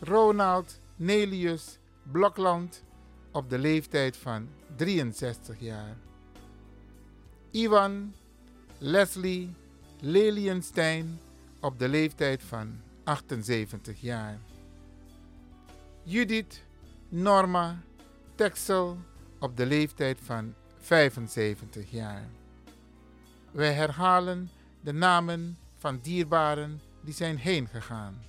Ronald 0.00 0.80
Nelius 0.96 1.78
Blokland 2.02 2.84
op 3.30 3.50
de 3.50 3.58
leeftijd 3.58 4.16
van 4.16 4.48
63 4.76 5.60
jaar. 5.60 5.96
Ivan 7.50 8.14
Leslie 8.78 9.54
Lelienstein 10.00 11.20
op 11.60 11.78
de 11.78 11.88
leeftijd 11.88 12.42
van 12.42 12.80
78 13.04 14.00
jaar. 14.00 14.38
Judith 16.02 16.62
Norma 17.08 17.82
Texel 18.34 18.98
op 19.38 19.56
de 19.56 19.66
leeftijd 19.66 20.18
van 20.20 20.54
75 20.82 21.90
jaar. 21.90 22.28
Wij 23.50 23.72
herhalen 23.72 24.50
de 24.80 24.92
namen 24.92 25.58
van 25.76 25.98
dierbaren 26.02 26.80
die 27.00 27.14
zijn 27.14 27.36
heen 27.36 27.68
gegaan. 27.68 28.22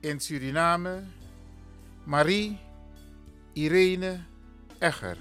In 0.00 0.20
Suriname 0.20 1.02
Marie 2.04 2.58
Irene 3.52 4.20
Egger. 4.78 5.16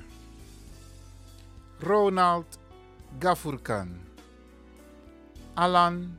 Ronald 1.79 2.59
Gafurkan. 3.19 4.01
Alan 5.53 6.17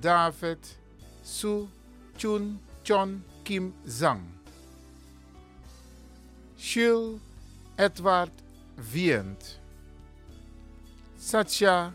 David 0.00 0.78
Su 1.22 1.68
Chun 2.16 2.60
Chon 2.82 3.24
Kim 3.42 3.74
Zhang. 3.86 4.22
Jules 6.56 7.20
Edward 7.82 8.30
Wient. 8.94 9.58
Satya 11.16 11.92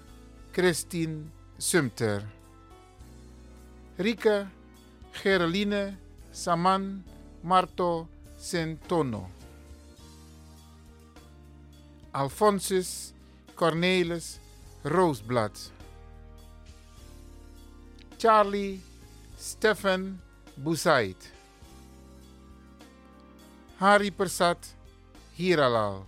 Christine 0.51 1.31
Sumter. 1.57 2.23
Rike 3.97 4.49
Gereline 5.13 5.95
Saman 6.33 7.05
Marto 7.41 8.09
Centono. 8.37 9.29
Alphonsus 12.13 13.13
Cornelis 13.55 14.39
Roosblad. 14.83 15.55
Charlie 18.17 18.81
Stefan 19.37 20.19
Boussaid. 20.61 21.15
Hari 23.79 24.11
Persat 24.11 24.76
Hiralal. 25.37 26.01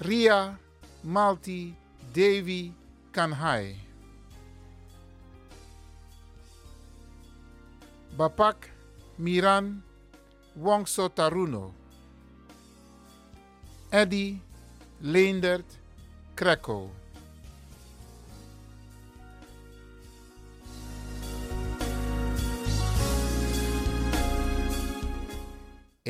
Ria 0.00 0.56
Malti 1.04 1.74
Devi 2.14 2.72
Kanhai. 3.12 3.76
Bapak 8.16 8.70
Miran 9.18 9.82
Wongso 10.56 11.10
Taruno. 11.12 11.74
Eddie 13.92 14.40
Leendert 15.02 15.68
Krekko. 16.34 16.99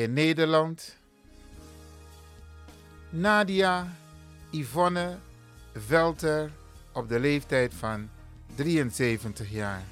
Nederland 0.07 0.97
Nadia 3.09 3.87
Yvonne 4.51 5.17
Velter 5.73 6.51
op 6.93 7.09
de 7.09 7.19
leeftijd 7.19 7.73
van 7.73 8.09
73 8.55 9.51
jaar. 9.51 9.83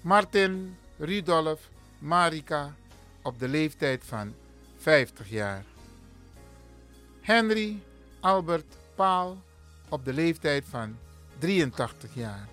Martin 0.00 0.76
Rudolf 0.98 1.68
Marika 1.98 2.74
op 3.22 3.38
de 3.38 3.48
leeftijd 3.48 4.04
van 4.04 4.34
50 4.76 5.30
jaar. 5.30 5.64
Henry 7.20 7.82
Albert 8.20 8.76
Paal 8.94 9.42
op 9.88 10.04
de 10.04 10.12
leeftijd 10.12 10.64
van 10.68 10.96
83 11.38 12.14
jaar. 12.14 12.48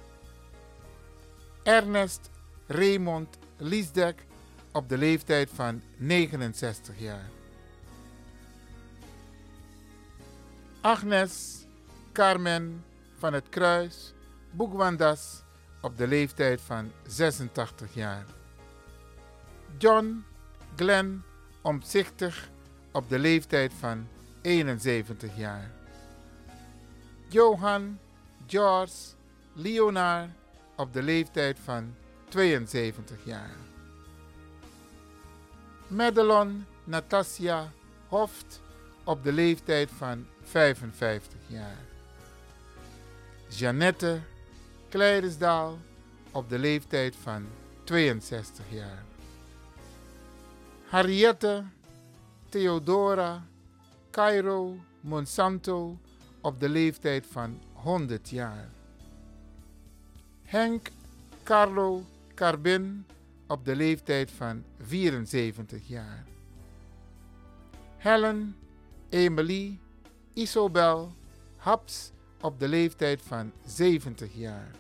Ernest 1.63 2.29
Raymond 2.67 3.37
Liesdek 3.57 4.25
op 4.71 4.89
de 4.89 4.97
leeftijd 4.97 5.49
van 5.53 5.81
69 5.97 6.99
jaar. 6.99 7.29
Agnes 10.81 11.65
Carmen 12.12 12.84
van 13.17 13.34
het 13.34 13.49
Kruis 13.49 14.13
Boekwandas 14.51 15.43
op 15.81 15.97
de 15.97 16.07
leeftijd 16.07 16.62
van 16.62 16.91
86 17.07 17.93
jaar. 17.93 18.25
John 19.77 20.23
Glenn 20.75 21.23
Omzichtig 21.62 22.49
op 22.91 23.10
de 23.10 23.19
leeftijd 23.19 23.73
van 23.79 24.07
71 24.41 25.38
jaar. 25.38 25.71
Johan 27.27 27.99
George 28.47 29.15
Leonard 29.53 30.29
op 30.75 30.93
de 30.93 31.03
leeftijd 31.03 31.60
van 31.63 31.95
72 32.29 33.17
jaar. 33.25 33.70
Madelon 35.91 36.65
Natasja 36.84 37.71
Hoft 38.08 38.62
op 39.04 39.23
de 39.23 39.32
leeftijd 39.32 39.89
van 39.91 40.25
55 40.41 41.39
jaar. 41.47 41.77
Jeannette 43.49 44.19
Kleidersdaal 44.89 45.77
op 46.32 46.49
de 46.49 46.60
leeftijd 46.60 47.15
van 47.15 47.45
62 47.84 48.65
jaar. 48.69 49.04
Harriette 50.86 51.63
Theodora 52.49 53.45
Cairo 54.12 54.75
Monsanto 55.01 55.97
op 56.41 56.60
de 56.60 56.69
leeftijd 56.69 57.25
van 57.32 57.62
100 57.73 58.30
jaar. 58.30 58.69
Henk 60.43 60.89
Carlo 61.43 62.04
Carbin 62.36 63.06
op 63.51 63.65
de 63.65 63.75
leeftijd 63.75 64.31
van 64.31 64.63
74 64.81 65.87
jaar. 65.87 66.25
Helen 67.97 68.55
Emily 69.09 69.79
Isobel 70.33 71.13
Haps 71.57 72.11
op 72.41 72.59
de 72.59 72.67
leeftijd 72.67 73.21
van 73.21 73.51
70 73.65 74.33
jaar. 74.33 74.71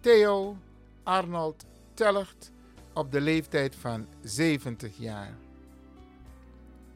Theo 0.00 0.56
Arnold 1.02 1.64
Telligt 1.94 2.52
op 2.92 3.12
de 3.12 3.20
leeftijd 3.20 3.74
van 3.74 4.06
70 4.22 4.96
jaar. 4.98 5.34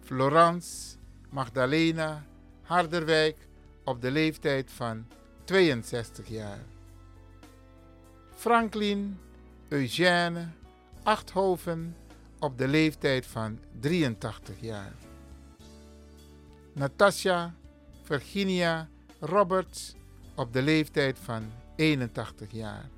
Florence 0.01 0.97
Magdalena 1.31 2.25
Harderwijk 2.63 3.37
op 3.85 4.01
de 4.01 4.11
leeftijd 4.11 4.71
van 4.71 5.07
62 5.45 6.29
jaar. 6.29 6.65
Franklin 8.35 9.19
Eugène 9.71 10.49
Achthoven 11.03 11.97
op 12.39 12.59
de 12.59 12.69
leeftijd 12.69 13.27
van 13.27 13.59
83 13.81 14.61
jaar. 14.61 14.93
Natasha 16.73 17.55
Virginia 18.03 18.89
Roberts 19.21 19.95
op 20.35 20.53
de 20.53 20.63
leeftijd 20.63 21.19
van 21.19 21.51
81 21.77 22.51
jaar. 22.51 22.89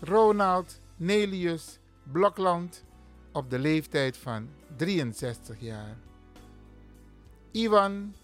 Ronald 0.00 0.80
Nelius 0.96 1.78
Blokland 2.02 2.84
op 3.32 3.50
de 3.50 3.58
leeftijd 3.58 4.16
van 4.16 4.48
63 4.76 5.60
jaar. 5.60 5.96
Ivan 7.50 8.14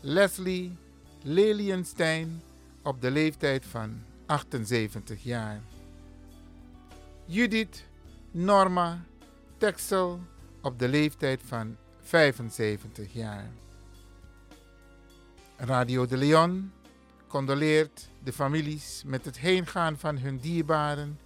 Leslie 0.00 0.76
Lelienstein 1.22 2.42
op 2.82 3.00
de 3.00 3.10
leeftijd 3.10 3.66
van 3.66 4.02
78 4.26 5.22
jaar. 5.22 5.60
Judith 7.32 7.84
Norma 8.30 9.04
Texel 9.58 10.20
op 10.62 10.78
de 10.78 10.88
leeftijd 10.88 11.40
van 11.44 11.76
75 12.00 13.12
jaar. 13.12 13.50
Radio 15.56 16.06
de 16.06 16.16
Leon 16.16 16.72
condoleert 17.28 18.08
de 18.24 18.32
families 18.32 19.02
met 19.06 19.24
het 19.24 19.38
heengaan 19.38 19.98
van 19.98 20.18
hun 20.18 20.38
dierbaren 20.38 21.18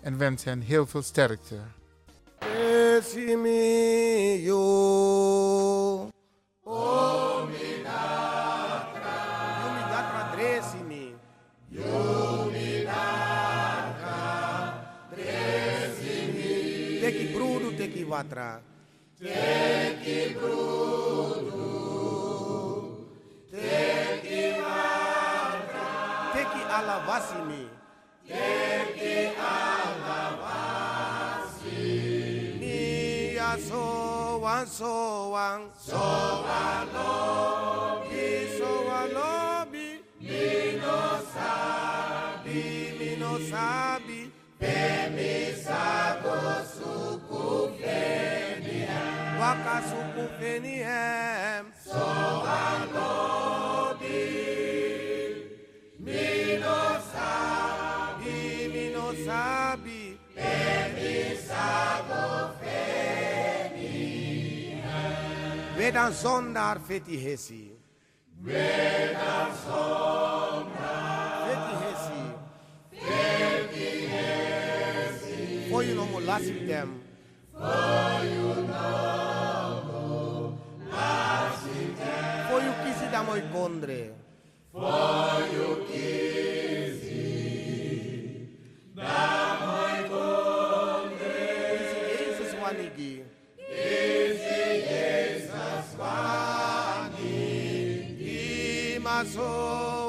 en 0.00 0.18
wens 0.18 0.44
hen 0.44 0.60
heel 0.60 0.86
veel 0.86 1.02
sterkte. 1.02 1.58
Teki 2.38 3.36
patra. 18.16 18.64
Teki 19.20 20.20
brudu, 20.40 21.68
so 33.68 34.38
wan 34.40 34.66
so 34.66 35.28
wan. 35.32 35.60
So 35.76 36.00
wan. 36.48 36.88
So 38.56 38.70
wan 38.88 39.08
lobi. 39.16 39.88
Mino 40.20 41.00
sabi. 41.32 42.60
Mino 42.98 43.32
sabi. 43.50 44.15
Bethlehem. 48.06 49.38
Wakasuku 49.40 50.24
Bethlehem. 50.40 51.64
Sobangobi. 51.84 53.06
Minosabi. 56.96 57.68
Minosabi. 58.74 60.02
Ebisago 60.36 62.26
Bethlehem. 62.60 64.16
Vedan 65.78 66.10
zondar 66.12 66.76
feti 66.88 67.16
hesi. 67.24 67.64
Vedan 68.46 69.50
zondar. 69.64 71.38
Feti 71.46 71.74
hesi. 71.82 72.22
Feti 73.06 73.88
hesi. 74.12 75.38
For 75.70 75.80
you 75.82 75.94
no 75.94 76.04
more 76.06 76.22
last 76.22 76.44
with. 76.44 77.05
Foi 82.48 82.68
o 82.68 82.76
condre. 83.52 84.12
Foi 84.72 85.48
o 85.70 85.84
que 85.86 86.00
se 87.00 87.34
dá 88.94 89.58
moi 89.66 90.08
condre. 90.08 91.32
Jesus 92.18 92.52
wanigi. 92.60 93.14
Isi 93.58 94.62
Jesus. 94.88 95.86
Ima 98.96 99.18
so 99.24 99.50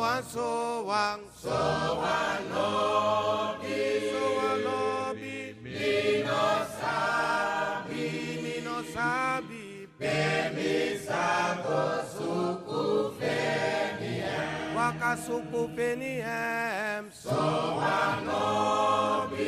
wan 0.01 0.23
so 0.23 0.49
wan 0.85 1.19
so 1.41 1.57
wan. 2.01 2.36
kasuku 15.07 15.71
Peniam. 15.71 17.07
So 17.11 17.31
anobi. 17.79 19.47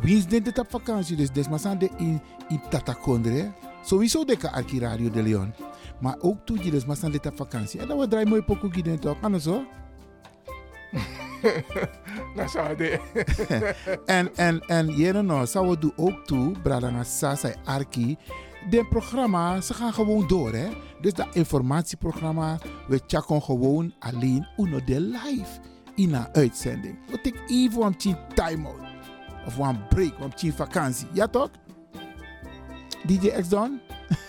Wie 0.00 0.16
is 0.16 0.26
dit 0.26 0.58
op 0.58 0.70
vakantie? 0.70 1.16
Dus 1.16 1.30
dit 1.30 1.50
maar 1.50 1.78
de 1.78 1.90
in, 1.96 2.20
in 2.48 2.60
Tatakondre. 2.70 3.52
Sowieso 3.84 4.24
de 4.24 4.52
arki 4.52 4.80
Radio 4.80 5.10
de 5.10 5.22
Leon. 5.22 5.54
Maar 6.00 6.16
ook 6.20 6.38
toe 6.44 6.64
je 6.64 6.82
maar 6.86 7.10
dit 7.10 7.26
op 7.26 7.36
vakantie. 7.36 7.80
En 7.80 7.88
dan 7.88 7.98
we 7.98 8.08
draaien 8.08 8.28
mooi 8.28 8.42
pokoe 8.42 8.70
hier 8.72 8.98
toch? 8.98 9.20
Kan 9.20 9.40
zo? 9.40 9.64
Dat 12.36 12.50
zou 12.50 12.76
de. 12.76 13.00
En, 14.06 14.36
en, 14.36 14.60
en, 14.60 14.86
jere 14.86 15.22
nou, 15.22 15.46
zou 15.46 15.68
we 15.68 15.78
doen 15.78 15.92
ook 15.96 16.24
toe, 16.24 16.52
Bradanga 16.62 17.02
Sasa 17.02 17.54
Arki. 17.64 18.16
De 18.70 18.86
programma, 18.90 19.60
ze 19.60 19.74
gaan 19.74 19.92
gewoon 19.92 20.26
door, 20.26 20.52
hè. 20.52 20.68
Dus 21.00 21.12
dat 21.12 21.26
informatieprogramma, 21.32 22.58
we 22.88 23.00
checken 23.06 23.42
gewoon 23.42 23.94
alleen 23.98 24.46
uno 24.56 24.84
de 24.84 25.00
live 25.00 25.60
in 25.94 26.14
een 26.14 26.34
uitzending. 26.34 26.98
We 27.10 27.20
take 27.20 27.38
even 27.46 27.82
een 27.82 27.96
time-out. 28.34 28.85
Of 29.46 29.58
een 29.58 29.88
break, 29.88 30.12
een 30.42 30.52
vakantie. 30.52 31.06
Ja 31.12 31.26
toch? 31.26 31.50
DJ 33.06 33.28
X 33.28 33.48
Don? 33.48 33.80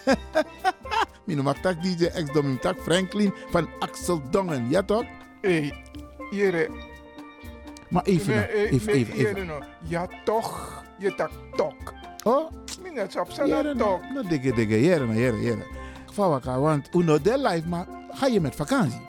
Mijn 1.25 1.43
mag 1.43 1.59
tak 1.59 1.83
DJ 1.83 2.05
X 2.05 2.31
Don, 2.33 2.43
mijn 2.43 2.59
tak 2.59 2.79
Franklin 2.79 3.33
van 3.49 3.67
Axel 3.79 4.21
Dongen. 4.29 4.69
Ja 4.69 4.83
toch? 4.83 5.05
Hé, 5.41 5.71
hey, 6.29 6.69
Maar 7.89 8.03
even, 8.03 8.35
nou, 8.35 8.47
even, 8.47 8.93
even, 8.93 9.13
even. 9.13 9.45
No. 9.45 9.59
Ja 9.83 10.07
toch, 10.23 10.83
je 10.97 11.15
tak 11.15 11.31
tok. 11.55 11.93
Oh? 12.23 12.51
Minnet 12.83 13.19
op 13.19 13.31
zijn 13.31 13.77
tok. 13.77 14.01
Nou, 14.13 14.27
dikke, 14.27 14.53
dikke, 14.53 14.81
jere, 14.81 15.05
nou, 15.05 15.19
jere, 15.19 15.41
jere. 15.41 15.65
Vawaka, 16.11 16.59
want 16.59 16.89
uno 16.95 17.21
de 17.21 17.37
life, 17.37 17.67
maar 17.67 17.87
ga 18.11 18.27
je 18.27 18.41
met 18.41 18.55
vakantie? 18.55 19.01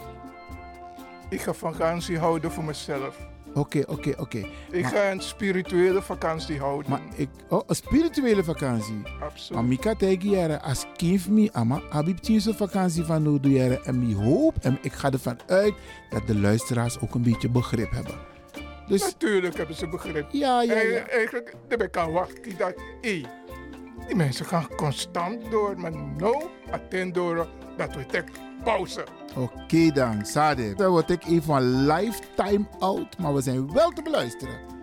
Ik 1.29 1.41
ga 1.41 1.53
vakantie 1.53 2.19
houden 2.19 2.53
voor 2.53 2.65
mezelf. 2.65 3.17
Oké, 3.55 3.83
oké, 3.87 4.13
oké. 4.17 4.39
Ik 4.71 4.83
Maar- 4.83 4.91
ga 4.91 5.11
een 5.11 5.21
spirituele 5.21 6.03
vakantie 6.03 6.59
houden. 6.59 6.91
Maar 6.91 7.01
ik, 7.15 7.29
oh, 7.49 7.63
een 7.67 7.75
spirituele 7.75 8.45
vakantie. 8.45 9.03
Absoluut. 9.21 9.63
Maar 9.63 9.73
ik 9.73 9.81
kan 9.81 9.97
tegen 9.97 10.63
als 10.63 10.87
kind 10.97 11.29
me, 11.29 11.49
ama, 11.53 11.81
heb 11.91 12.07
ik 12.07 12.41
zo'n 12.41 12.55
vakantie 12.55 13.05
van 13.05 13.25
doe 13.25 13.41
jaren. 13.51 13.85
En 13.85 14.03
ik 14.11 14.17
hoop, 14.17 14.55
en 14.61 14.79
ik 14.83 14.93
ga 14.93 15.11
ervan 15.11 15.39
uit, 15.47 15.75
dat 16.11 16.27
de 16.27 16.39
luisteraars 16.39 17.01
ook 17.01 17.15
een 17.15 17.23
beetje 17.23 17.49
begrip 17.49 17.91
hebben. 17.91 18.15
Dus, 18.89 19.03
Natuurlijk 19.03 19.57
hebben 19.57 19.77
ze 19.77 19.89
begrip. 19.89 20.27
Ja, 20.31 20.63
ja, 20.63 20.73
ja. 20.75 20.81
En 20.81 21.11
Eigenlijk, 21.11 21.55
daar 21.69 21.79
ben 21.79 21.87
ik 21.87 21.97
aan 21.97 22.13
wachten 22.13 22.57
dat, 22.59 22.75
hé, 23.01 23.23
die 24.07 24.17
mensen 24.17 24.47
gaan 24.47 24.67
constant 24.77 25.51
door, 25.51 25.81
maar 25.81 25.93
no, 26.17 26.51
attend 26.71 27.15
door, 27.15 27.49
dat 27.77 27.95
we 27.95 28.07
tek 28.07 28.29
pauze. 28.65 29.05
Oké 29.37 29.91
dan, 29.91 30.27
Sade. 30.27 30.75
Dan 30.75 30.91
word 30.91 31.11
ik 31.11 31.25
even 31.25 31.55
een 31.55 31.87
lifetime 31.87 32.67
out, 32.79 33.19
maar 33.19 33.35
we 33.35 33.41
zijn 33.41 33.73
wel 33.73 33.91
te 33.91 34.03
beluisteren. 34.03 34.77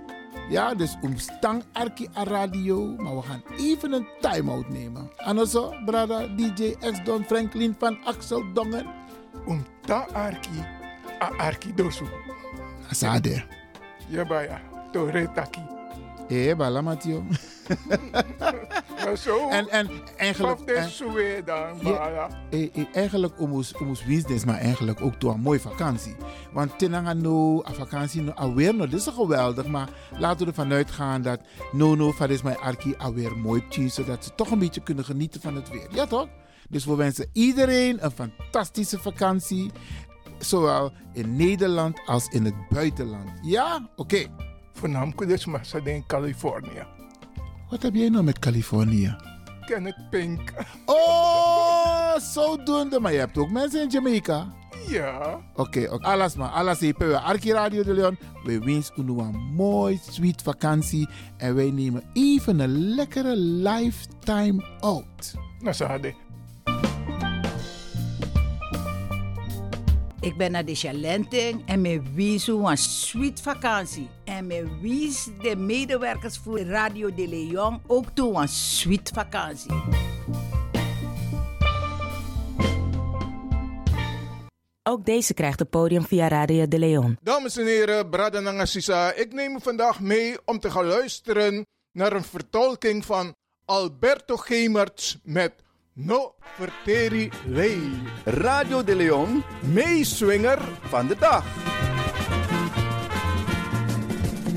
Ja, 0.49 0.75
dus 0.75 0.97
omstang 1.01 1.63
Arki 1.73 2.07
a 2.17 2.23
radio, 2.23 2.95
maar 2.97 3.15
we 3.15 3.21
gaan 3.21 3.43
even 3.57 3.91
een 3.91 4.07
time-out 4.21 4.69
nemen. 4.69 5.11
En 5.17 5.47
zo, 5.47 5.73
brada 5.85 6.27
DJ 6.27 6.75
X 6.79 7.03
Don 7.03 7.23
Franklin 7.23 7.75
van 7.77 7.97
Axel 8.03 8.53
Dongen. 8.53 8.85
Om 9.45 9.65
ta 9.81 10.07
Arki, 10.13 10.65
a 11.21 11.31
Arki 11.37 11.73
dosu. 11.73 12.05
Sade. 12.91 13.43
Ja, 14.07 14.25
baya, 14.25 14.61
to 14.91 15.05
retaki. 15.05 15.74
Eh, 16.27 16.55
bala 16.55 16.81
Mathieu. 16.81 17.23
Maar 19.05 19.17
zo, 19.17 19.49
En, 19.49 19.69
en 19.69 19.89
eigenlijk... 20.17 20.67
Dan, 21.45 21.77
Ja, 21.81 22.29
eh, 22.49 22.75
eh, 22.75 22.85
eigenlijk 22.93 23.41
omus 23.41 23.73
business, 24.07 24.45
maar 24.45 24.57
eigenlijk 24.57 25.01
ook 25.01 25.21
door 25.21 25.33
een 25.33 25.39
mooie 25.39 25.59
vakantie. 25.59 26.15
Want 26.53 26.79
tenanga 26.79 27.13
no, 27.13 27.63
a 27.65 27.73
vakantie 27.73 28.21
no, 28.21 28.31
alweer 28.31 28.75
no, 28.75 28.87
dit 28.87 28.99
is 28.99 29.07
geweldig, 29.07 29.67
maar 29.67 29.89
laten 30.17 30.39
we 30.39 30.45
ervan 30.45 30.71
uitgaan 30.71 31.21
dat 31.21 31.39
no 31.71 31.95
no, 31.95 32.11
van 32.11 32.29
is 32.29 32.41
mijn 32.41 32.57
arki 32.57 32.95
alweer 32.97 33.37
mooi 33.37 33.67
tien, 33.69 33.91
zodat 33.91 34.23
ze 34.23 34.35
toch 34.35 34.51
een 34.51 34.59
beetje 34.59 34.83
kunnen 34.83 35.05
genieten 35.05 35.41
van 35.41 35.55
het 35.55 35.69
weer. 35.69 35.87
Ja 35.91 36.05
toch? 36.05 36.27
Dus 36.69 36.85
we 36.85 36.95
wensen 36.95 37.29
iedereen 37.33 38.05
een 38.05 38.11
fantastische 38.11 38.99
vakantie, 38.99 39.71
zowel 40.37 40.91
in 41.13 41.35
Nederland 41.35 41.99
als 42.05 42.27
in 42.27 42.45
het 42.45 42.55
buitenland. 42.69 43.29
Ja? 43.41 43.89
Oké. 43.95 44.27
Voornamelijk 44.75 45.27
dus 45.27 45.41
ze 45.61 45.81
in 45.83 46.05
Californië. 46.07 46.85
Wat 47.69 47.81
heb 47.81 47.93
jij 47.93 48.09
nou 48.09 48.23
met 48.23 48.39
Californië? 48.39 49.15
Kenneth 49.65 50.09
Pink. 50.09 50.53
Oh, 50.85 52.15
zodoende. 52.17 52.99
Maar 52.99 53.11
je 53.11 53.19
hebt 53.19 53.37
ook 53.37 53.49
mensen 53.49 53.81
in 53.81 53.89
Jamaica. 53.89 54.53
Ja. 54.87 55.39
Oké, 55.55 55.87
oké. 55.91 56.05
Alles 56.05 56.35
maar. 56.35 56.49
Alles. 56.49 56.79
We 56.79 57.19
Arki 57.19 57.51
Radio 57.51 57.83
de 57.83 57.93
Leon. 57.93 58.17
We 58.43 58.59
wensen 58.59 59.09
u 59.09 59.19
een 59.19 59.53
mooi, 59.53 59.99
sweet 60.09 60.41
vakantie. 60.41 61.09
En 61.37 61.55
wij 61.55 61.71
nemen 61.71 62.03
even 62.13 62.59
een 62.59 62.95
lekkere 62.95 63.35
lifetime 63.37 64.65
out. 64.79 65.33
Nou, 65.59 65.75
hadden. 65.83 66.15
Ik 70.25 70.37
ben 70.37 70.51
naar 70.51 70.65
de 70.65 70.75
Chalenting 70.75 71.61
en 71.65 71.81
me 71.81 72.01
wies 72.13 72.47
een 72.47 72.77
sweet 72.77 73.41
vakantie. 73.41 74.09
En 74.23 74.47
me 74.47 74.77
wies 74.81 75.27
de 75.41 75.55
medewerkers 75.55 76.37
voor 76.37 76.59
Radio 76.59 77.13
de 77.13 77.27
Leon 77.27 77.81
ook 77.87 78.05
toe 78.13 78.41
een 78.41 78.47
sweet 78.47 79.11
vakantie. 79.13 79.71
Ook 84.83 85.05
deze 85.05 85.33
krijgt 85.33 85.59
het 85.59 85.69
podium 85.69 86.03
via 86.03 86.27
Radio 86.27 86.67
de 86.67 86.79
Leon. 86.79 87.17
Dames 87.21 87.57
en 87.57 87.65
heren, 87.65 88.09
Brada 88.09 88.39
Nangasisa, 88.39 89.13
ik 89.13 89.33
neem 89.33 89.55
u 89.55 89.59
vandaag 89.61 89.99
mee 89.99 90.37
om 90.45 90.59
te 90.59 90.71
gaan 90.71 90.85
luisteren 90.85 91.65
naar 91.91 92.13
een 92.13 92.23
vertolking 92.23 93.05
van 93.05 93.35
Alberto 93.65 94.35
Gemerts 94.37 95.17
met 95.23 95.53
No 95.97 96.35
Verteri 96.59 97.31
Lei. 97.47 97.79
Radio 98.25 98.83
de 98.83 98.95
Leon, 98.95 99.43
meeswinger 99.61 100.59
van 100.89 101.07
de 101.07 101.15
dag. 101.15 101.43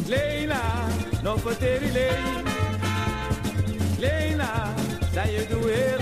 Leila, 0.06 0.88
no 1.22 1.34
poteri 1.34 1.92
lei. 1.92 2.18
Leila, 3.98 4.74
sai 5.12 5.30
je 5.32 5.46
doe. 5.46 5.96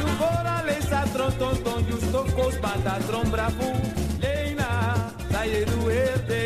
Tu 0.00 0.06
fora 0.18 0.62
le 0.64 0.80
sa 0.88 1.04
tron 1.12 1.36
ton 1.36 1.62
ton 1.62 1.84
justo 1.84 2.24
cos 2.34 2.58
bata 2.60 2.96
tron 3.06 3.30
bravo. 3.30 3.72
Leila, 4.20 5.12
sai 5.30 5.50
je 5.50 5.64
doe 5.64 6.45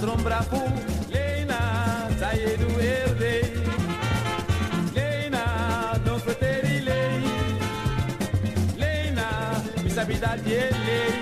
trombra 0.00 0.42
fu 0.42 0.62
Lena 1.08 2.08
sai 2.18 2.56
du 2.56 2.68
erde 2.78 3.52
Lena 4.92 5.44
non 6.04 6.20
poteri 6.24 6.82
lei. 6.82 7.22
Lena 8.76 9.62
mi 9.82 9.90
sabida 9.90 10.36
di 10.42 10.50
lei 10.50 11.14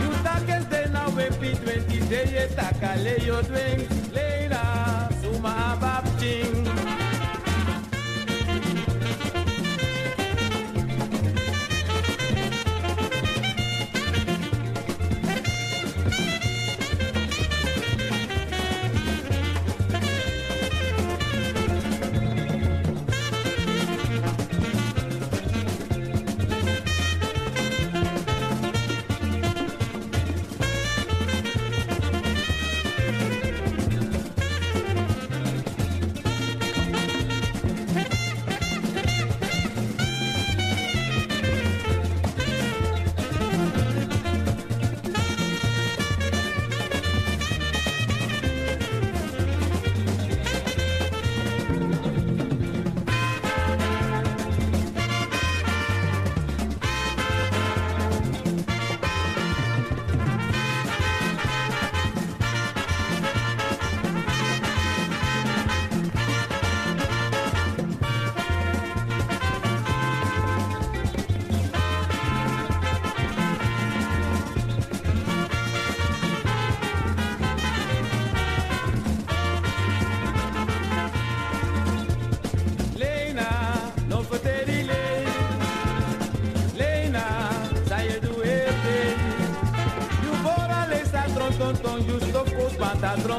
You 0.00 0.10
takes 0.22 0.64
de 0.68 0.88
na 0.92 1.08
we 1.14 1.28
pi 1.40 1.50
20 1.54 2.08
day 2.08 2.48
ta 2.54 2.70
kale 2.80 3.16
yo 3.24 3.40
20 3.42 3.95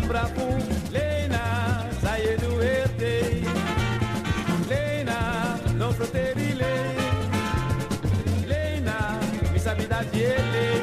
panta 0.07 0.29
tron 0.33 0.55
brafu. 0.57 0.91
Lena, 0.91 1.85
sai 2.01 2.35
du 2.37 2.59
ete. 2.61 3.41
Lena, 4.69 5.59
no 5.77 5.91
feteri 5.91 6.53
lei. 6.53 6.95
Lena, 8.47 9.19
mi 9.51 9.59
sabida 9.59 10.03
diele. 10.11 10.81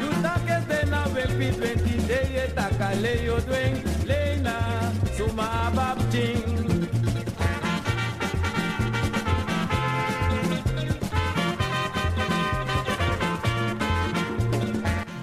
You 0.00 0.10
take 0.22 0.66
de 0.68 0.86
na 0.90 1.06
wepi 1.14 1.50
20 1.50 2.06
day 2.06 2.46
etakale 2.46 3.24
yo 3.24 3.40
dwen. 3.40 3.82
Lena, 4.06 4.92
suma 5.16 5.66
ababting. 5.66 6.56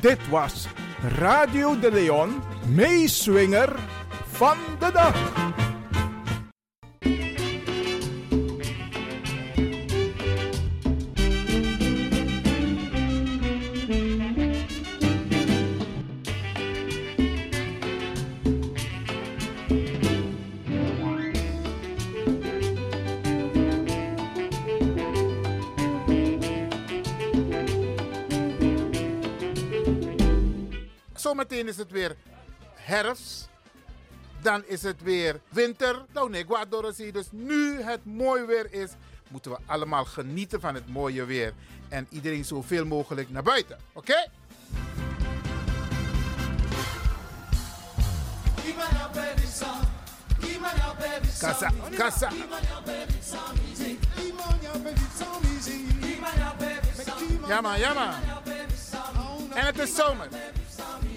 Dit 0.02 0.20
was 0.30 0.68
Radio 1.18 1.80
de 1.80 1.92
Leon, 1.92 2.44
meeswinger 2.68 3.76
van 4.26 4.58
de 4.80 4.92
dag. 4.92 5.54
Zometeen 31.16 31.68
is 31.68 31.78
het 31.78 31.92
weer 31.92 32.16
herfst. 32.86 33.50
Dan 34.42 34.64
is 34.66 34.82
het 34.82 35.02
weer 35.02 35.40
winter. 35.50 36.06
Nou 36.14 36.30
nee. 36.30 36.46
Dus 37.12 37.28
nu 37.32 37.82
het 37.82 38.06
mooi 38.06 38.46
weer 38.46 38.74
is, 38.74 38.90
moeten 39.28 39.52
we 39.52 39.58
allemaal 39.66 40.06
genieten 40.06 40.62
van 40.62 40.76
het 40.76 40.88
mooie 40.88 41.26
weer. 41.26 41.54
En 41.90 42.08
iedereen 42.10 42.46
zoveel 42.46 42.86
mogelijk 42.86 43.30
naar 43.30 43.44
buiten. 43.44 43.80
Oké? 43.94 44.28
Kassa, 51.40 51.72
kassa. 51.98 52.30
Ja 57.48 57.62
man, 57.62 57.80
ja 57.80 57.94
man. 57.94 58.14
En 59.54 59.66
het 59.66 59.80
is 59.80 59.96
zomer. 59.96 60.28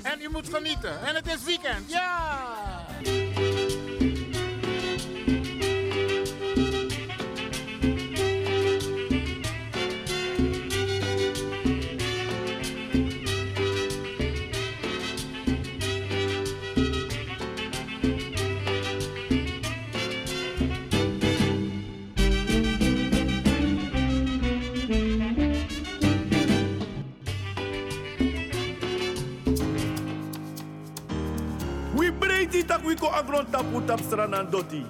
En 0.03 0.21
je 0.21 0.29
moet 0.33 0.55
genieten. 0.55 1.07
En 1.07 1.15
het 1.15 1.27
is 1.27 1.45
weekend. 1.45 1.91
Ja! 1.91 3.98
Tak 32.69 32.85
we 32.85 32.95
ko 32.95 33.09
agron 33.09 33.49
tapu 33.49 33.81
tap 33.89 34.01
stranan 34.05 34.53
doti. 34.53 34.85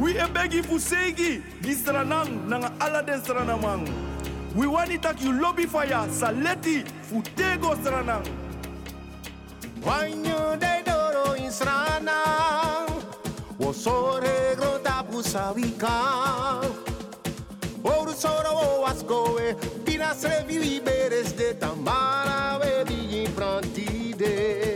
We 0.00 0.16
e 0.16 0.26
begi 0.32 0.64
fu 0.64 0.80
segi 0.80 1.44
di 1.60 1.76
stranang 1.76 2.48
nanga 2.48 2.72
ala 2.80 3.02
den 3.04 3.20
stranamang. 3.20 3.84
We 4.56 4.66
wani 4.66 4.96
tak 4.96 5.20
you 5.20 5.36
lobby 5.36 5.66
fire 5.68 6.08
saleti 6.08 6.88
fu 7.04 7.20
tego 7.36 7.76
stranang. 7.84 8.24
Wanyo 9.86 10.58
de 10.58 10.82
doro 10.84 11.34
in 11.34 11.50
srana 11.50 12.88
Wo 13.56 13.72
sore 13.72 14.56
grota 14.56 15.04
pusavika 15.08 16.60
Ouro 17.84 18.12
soro 18.12 18.82
o 18.82 18.84
ascoe 18.86 19.54
Pina 19.84 20.12
se 20.12 20.42
vivi 20.48 20.80
beres 20.80 21.36
de 21.36 21.54
tambara 21.54 22.58
ve 22.58 22.84
di 22.84 23.22
imprantide 23.22 24.75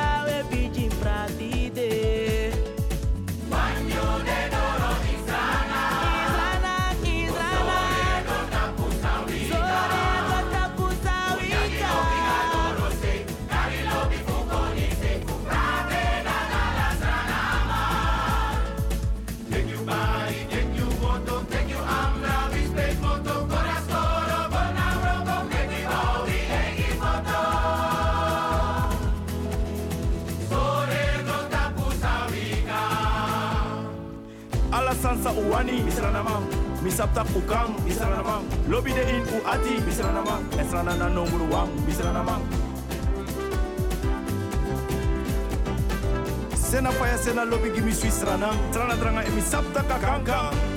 misaptak 36.91 37.27
u 37.35 37.41
kam 37.47 37.71
misranamang 37.87 38.43
lobi 38.67 38.91
de 38.91 39.03
in 39.15 39.23
u 39.23 39.39
ati 39.47 39.79
misranamang 39.87 40.43
esranana 40.61 41.07
nonguru 41.09 41.47
wang 41.53 41.71
misranamang 41.87 42.43
sena 46.55 46.91
faya 46.91 47.17
sena 47.17 47.43
lobi 47.45 47.69
gimi 47.71 47.93
sui 47.93 48.11
trana 48.11 48.95
tranga 48.99 49.23
emi 49.23 49.39
eh, 49.39 49.47
sabta 49.51 49.81
kakang 49.87 50.23
kang. 50.25 50.70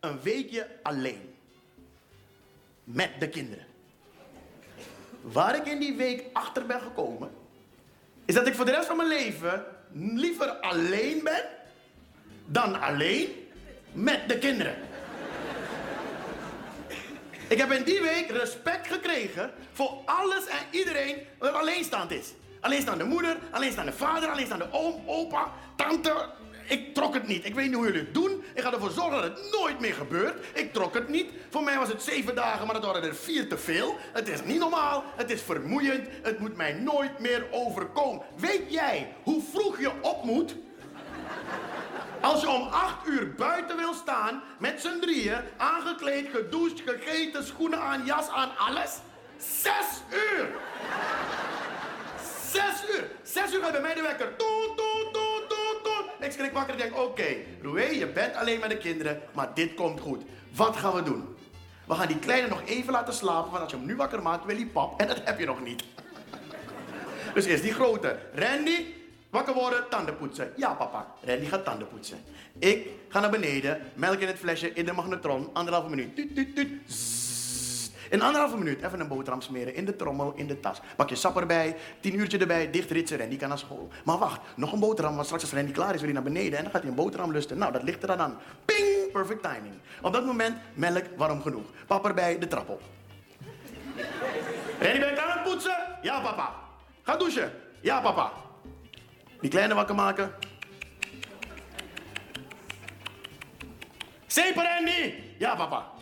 Een 0.00 0.20
weekje 0.22 0.66
alleen. 0.82 1.34
Met 2.84 3.10
de 3.18 3.28
kinderen. 3.28 3.66
Waar 5.20 5.56
ik 5.56 5.66
in 5.66 5.78
die 5.78 5.96
week 5.96 6.24
achter 6.32 6.66
ben 6.66 6.80
gekomen, 6.80 7.30
is 8.24 8.34
dat 8.34 8.46
ik 8.46 8.54
voor 8.54 8.64
de 8.64 8.70
rest 8.70 8.86
van 8.86 8.96
mijn 8.96 9.08
leven 9.08 9.64
liever 9.92 10.48
alleen 10.48 11.20
ben 11.24 11.44
dan 12.46 12.80
alleen 12.80 13.28
met 13.92 14.28
de 14.28 14.38
kinderen. 14.38 14.76
Ik 17.48 17.58
heb 17.58 17.70
in 17.70 17.82
die 17.82 18.00
week 18.00 18.30
respect 18.30 18.86
gekregen 18.86 19.52
voor 19.72 20.02
alles 20.04 20.46
en 20.46 20.58
iedereen 20.70 21.16
wat 21.38 21.52
alleenstaand 21.52 22.10
is. 22.10 22.32
Alleenstaande 22.60 23.04
moeder, 23.04 23.36
alleenstaande 23.50 23.92
vader, 23.92 24.28
alleenstaande 24.28 24.68
oom, 24.72 25.02
opa, 25.06 25.52
tante. 25.76 26.28
Ik 26.68 26.94
trok 26.94 27.14
het 27.14 27.26
niet. 27.26 27.44
Ik 27.44 27.54
weet 27.54 27.66
niet 27.66 27.74
hoe 27.74 27.84
jullie 27.84 28.00
het 28.00 28.14
doen. 28.14 28.44
Ik 28.54 28.62
ga 28.62 28.72
ervoor 28.72 28.90
zorgen 28.90 29.22
dat 29.22 29.38
het 29.38 29.52
nooit 29.52 29.80
meer 29.80 29.94
gebeurt. 29.94 30.46
Ik 30.54 30.72
trok 30.72 30.94
het 30.94 31.08
niet. 31.08 31.30
Voor 31.50 31.62
mij 31.62 31.78
was 31.78 31.88
het 31.88 32.02
zeven 32.02 32.34
dagen, 32.34 32.66
maar 32.66 32.74
dat 32.74 32.84
waren 32.84 33.02
er 33.02 33.14
vier 33.14 33.48
te 33.48 33.58
veel. 33.58 33.96
Het 34.12 34.28
is 34.28 34.44
niet 34.44 34.58
normaal. 34.58 35.04
Het 35.16 35.30
is 35.30 35.42
vermoeiend. 35.42 36.08
Het 36.22 36.38
moet 36.38 36.56
mij 36.56 36.72
nooit 36.72 37.18
meer 37.18 37.46
overkomen. 37.50 38.22
Weet 38.36 38.72
jij 38.72 39.14
hoe 39.22 39.42
vroeg 39.52 39.80
je 39.80 39.90
op 40.02 40.24
moet 40.24 40.56
als 42.20 42.40
je 42.40 42.48
om 42.48 42.62
acht 42.62 43.06
uur 43.06 43.34
buiten 43.34 43.76
wil 43.76 43.94
staan, 43.94 44.42
met 44.58 44.80
z'n 44.80 44.98
drieën, 45.00 45.40
aangekleed, 45.56 46.28
gedoucht, 46.34 46.80
gegeten, 46.84 47.44
schoenen 47.46 47.80
aan, 47.80 48.04
jas 48.04 48.28
aan, 48.28 48.56
alles. 48.56 48.98
Zes 49.36 49.86
uur! 50.10 50.48
Zes 52.50 52.94
uur! 52.94 53.10
Zes 53.22 53.54
uur 53.54 53.62
gaat 53.62 53.72
bij 53.72 53.80
mij 53.80 53.94
de 53.94 54.02
wekker. 54.02 54.36
Toet, 54.36 54.76
toet, 54.76 55.12
toet, 55.12 55.48
toet, 55.48 55.57
Ik 56.20 56.32
schrik 56.32 56.52
wakker 56.52 56.72
en 56.74 56.80
denk, 56.80 56.98
oké, 56.98 57.44
okay, 57.62 57.94
je 57.94 58.06
bent 58.06 58.34
alleen 58.34 58.60
met 58.60 58.70
de 58.70 58.78
kinderen, 58.78 59.20
maar 59.34 59.54
dit 59.54 59.74
komt 59.74 60.00
goed. 60.00 60.22
Wat 60.54 60.76
gaan 60.76 60.94
we 60.94 61.02
doen? 61.02 61.36
We 61.86 61.94
gaan 61.94 62.06
die 62.06 62.18
kleine 62.18 62.48
nog 62.48 62.62
even 62.64 62.92
laten 62.92 63.14
slapen, 63.14 63.50
want 63.50 63.62
als 63.62 63.70
je 63.70 63.76
hem 63.76 63.86
nu 63.86 63.96
wakker 63.96 64.22
maakt, 64.22 64.44
wil 64.44 64.56
hij 64.56 64.66
pap. 64.66 65.00
En 65.00 65.06
dat 65.06 65.20
heb 65.24 65.38
je 65.38 65.46
nog 65.46 65.62
niet. 65.62 65.84
Dus 67.34 67.44
eerst 67.44 67.62
die 67.62 67.72
grote. 67.72 68.18
Randy, 68.34 68.84
Wakker 69.30 69.54
worden, 69.54 69.88
tanden 69.88 70.16
poetsen. 70.16 70.52
Ja, 70.56 70.74
papa. 70.74 71.06
Randy 71.24 71.46
gaat 71.46 71.64
tanden 71.64 71.88
poetsen. 71.88 72.18
Ik 72.58 72.88
ga 73.08 73.20
naar 73.20 73.30
beneden, 73.30 73.80
melk 73.94 74.18
in 74.18 74.26
het 74.26 74.38
flesje, 74.38 74.72
in 74.72 74.84
de 74.84 74.92
magnetron, 74.92 75.50
anderhalve 75.52 75.88
minuut. 75.88 76.16
Tuut, 76.16 76.34
tuut, 76.34 76.54
tuut. 76.54 76.70
In 78.10 78.22
anderhalve 78.22 78.56
minuut 78.56 78.82
even 78.82 79.00
een 79.00 79.08
boterham 79.08 79.40
smeren 79.40 79.74
in 79.74 79.84
de 79.84 79.96
trommel, 79.96 80.32
in 80.36 80.46
de 80.46 80.60
tas. 80.60 80.80
Pak 80.96 81.08
je 81.08 81.14
sap 81.14 81.36
erbij, 81.36 81.76
tien 82.00 82.18
uurtje 82.18 82.38
erbij, 82.38 82.70
dicht 82.70 82.90
ritsen, 82.90 83.18
Randy 83.18 83.36
kan 83.36 83.48
naar 83.48 83.58
school. 83.58 83.88
Maar 84.04 84.18
wacht, 84.18 84.40
nog 84.56 84.72
een 84.72 84.80
boterham, 84.80 85.14
want 85.14 85.24
straks 85.24 85.42
als 85.42 85.52
Randy 85.52 85.72
klaar 85.72 85.94
is, 85.94 86.00
wil 86.00 86.04
hij 86.04 86.12
naar 86.12 86.32
beneden 86.32 86.58
en 86.58 86.62
dan 86.62 86.72
gaat 86.72 86.80
hij 86.80 86.90
een 86.90 86.96
boterham 86.96 87.32
lusten. 87.32 87.58
Nou, 87.58 87.72
dat 87.72 87.82
ligt 87.82 88.02
er 88.02 88.08
dan 88.08 88.20
aan. 88.20 88.38
Ping, 88.64 89.12
perfect 89.12 89.42
timing. 89.42 89.74
Op 90.02 90.12
dat 90.12 90.24
moment, 90.24 90.56
melk 90.74 91.04
warm 91.16 91.42
genoeg. 91.42 91.66
Papa 91.86 92.08
erbij, 92.08 92.38
de 92.38 92.46
trap 92.46 92.68
op. 92.68 92.82
Randy, 94.80 94.98
ben 94.98 95.08
je 95.08 95.14
klaar 95.14 95.34
met 95.34 95.52
poetsen? 95.52 95.76
Ja, 96.02 96.20
papa. 96.20 96.54
Ga 97.02 97.16
douchen? 97.16 97.52
Ja, 97.80 98.00
papa. 98.00 98.32
Die 99.40 99.50
kleine 99.50 99.74
wakker 99.74 99.94
maken. 99.94 100.32
Zeeper 104.26 104.62
Randy! 104.62 105.14
Ja, 105.38 105.54
papa. 105.56 105.97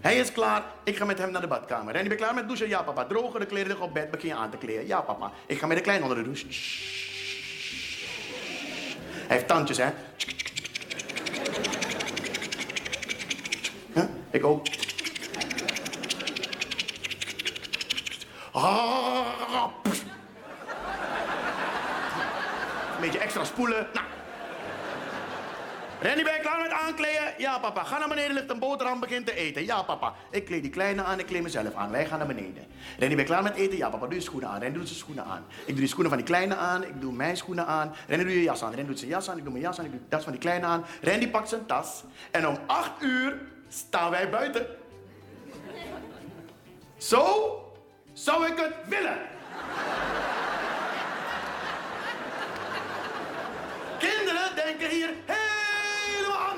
Hij 0.00 0.18
is 0.18 0.32
klaar. 0.32 0.62
Ik 0.84 0.96
ga 0.96 1.04
met 1.04 1.18
hem 1.18 1.30
naar 1.30 1.40
de 1.40 1.46
badkamer. 1.46 1.92
Ben 1.92 2.04
je 2.04 2.14
klaar 2.14 2.34
met 2.34 2.46
douchen? 2.46 2.68
Ja, 2.68 2.82
papa. 2.82 3.04
Drogen 3.04 3.40
de 3.40 3.46
kleren 3.46 3.66
liggen 3.66 3.86
op 3.86 3.94
bed. 3.94 4.10
Begin 4.10 4.28
je 4.28 4.34
aan 4.34 4.50
te 4.50 4.56
kleden. 4.56 4.86
Ja, 4.86 5.00
papa. 5.00 5.32
Ik 5.46 5.58
ga 5.58 5.66
met 5.66 5.76
de 5.76 5.82
kleine 5.82 6.02
onder 6.02 6.18
de 6.18 6.24
douche. 6.24 6.46
Hij 9.26 9.36
heeft 9.36 9.48
tandjes, 9.48 9.76
hè? 9.76 9.90
Ik 14.30 14.44
ook. 14.44 14.66
Ah, 18.52 19.70
een 22.94 23.00
beetje 23.00 23.18
extra 23.18 23.44
spoelen. 23.44 23.86
Nou. 23.92 24.09
Randy, 26.02 26.22
ben 26.22 26.32
je 26.32 26.40
klaar 26.40 26.58
met 26.58 26.70
aankleden? 26.70 27.34
Ja, 27.38 27.58
papa. 27.58 27.84
Ga 27.84 27.98
naar 27.98 28.08
beneden, 28.08 28.34
ligt 28.34 28.50
een 28.50 28.58
boterham, 28.58 29.00
begin 29.00 29.24
te 29.24 29.34
eten. 29.34 29.64
Ja, 29.64 29.82
papa. 29.82 30.14
Ik 30.30 30.44
kleed 30.44 30.62
die 30.62 30.70
kleine 30.70 31.02
aan, 31.02 31.18
ik 31.18 31.26
kleed 31.26 31.42
mezelf 31.42 31.74
aan. 31.74 31.90
Wij 31.90 32.06
gaan 32.06 32.18
naar 32.18 32.26
beneden. 32.26 32.66
Randy, 32.98 33.14
ben 33.14 33.18
je 33.18 33.24
klaar 33.24 33.42
met 33.42 33.54
eten? 33.54 33.76
Ja, 33.76 33.88
papa. 33.88 34.06
Doe 34.06 34.14
je 34.14 34.20
schoenen 34.20 34.48
aan. 34.48 34.60
Randy 34.60 34.78
doet 34.78 34.86
zijn 34.86 34.98
schoenen 34.98 35.24
aan. 35.24 35.44
Ik 35.60 35.66
doe 35.66 35.76
die 35.76 35.86
schoenen 35.86 36.08
van 36.08 36.18
die 36.18 36.26
kleine 36.26 36.54
aan, 36.56 36.84
ik 36.84 37.00
doe 37.00 37.12
mijn 37.12 37.36
schoenen 37.36 37.66
aan. 37.66 37.94
Randy, 38.08 38.24
doe 38.24 38.34
je 38.34 38.42
jas 38.42 38.62
aan. 38.62 38.74
Randy 38.74 38.86
doet 38.86 38.98
zijn 38.98 39.10
jas 39.10 39.30
aan, 39.30 39.36
ik 39.36 39.42
doe 39.42 39.52
mijn 39.52 39.64
jas 39.64 39.78
aan, 39.78 39.84
ik 39.84 39.90
doe 39.90 40.00
tas 40.08 40.22
van 40.22 40.32
die 40.32 40.40
kleine 40.40 40.66
aan. 40.66 40.84
Randy 41.02 41.28
pakt 41.28 41.48
zijn 41.48 41.66
tas. 41.66 42.04
En 42.30 42.48
om 42.48 42.58
acht 42.66 43.02
uur 43.02 43.38
staan 43.68 44.10
wij 44.10 44.30
buiten. 44.30 44.66
Zo 46.96 47.54
zou 48.12 48.46
ik 48.46 48.56
het 48.56 48.74
willen. 48.88 49.18
Kinderen 53.98 54.54
denken 54.54 54.88
hier 54.88 55.10
helemaal 55.26 55.49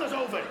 anders 0.02 0.22
over. 0.22 0.42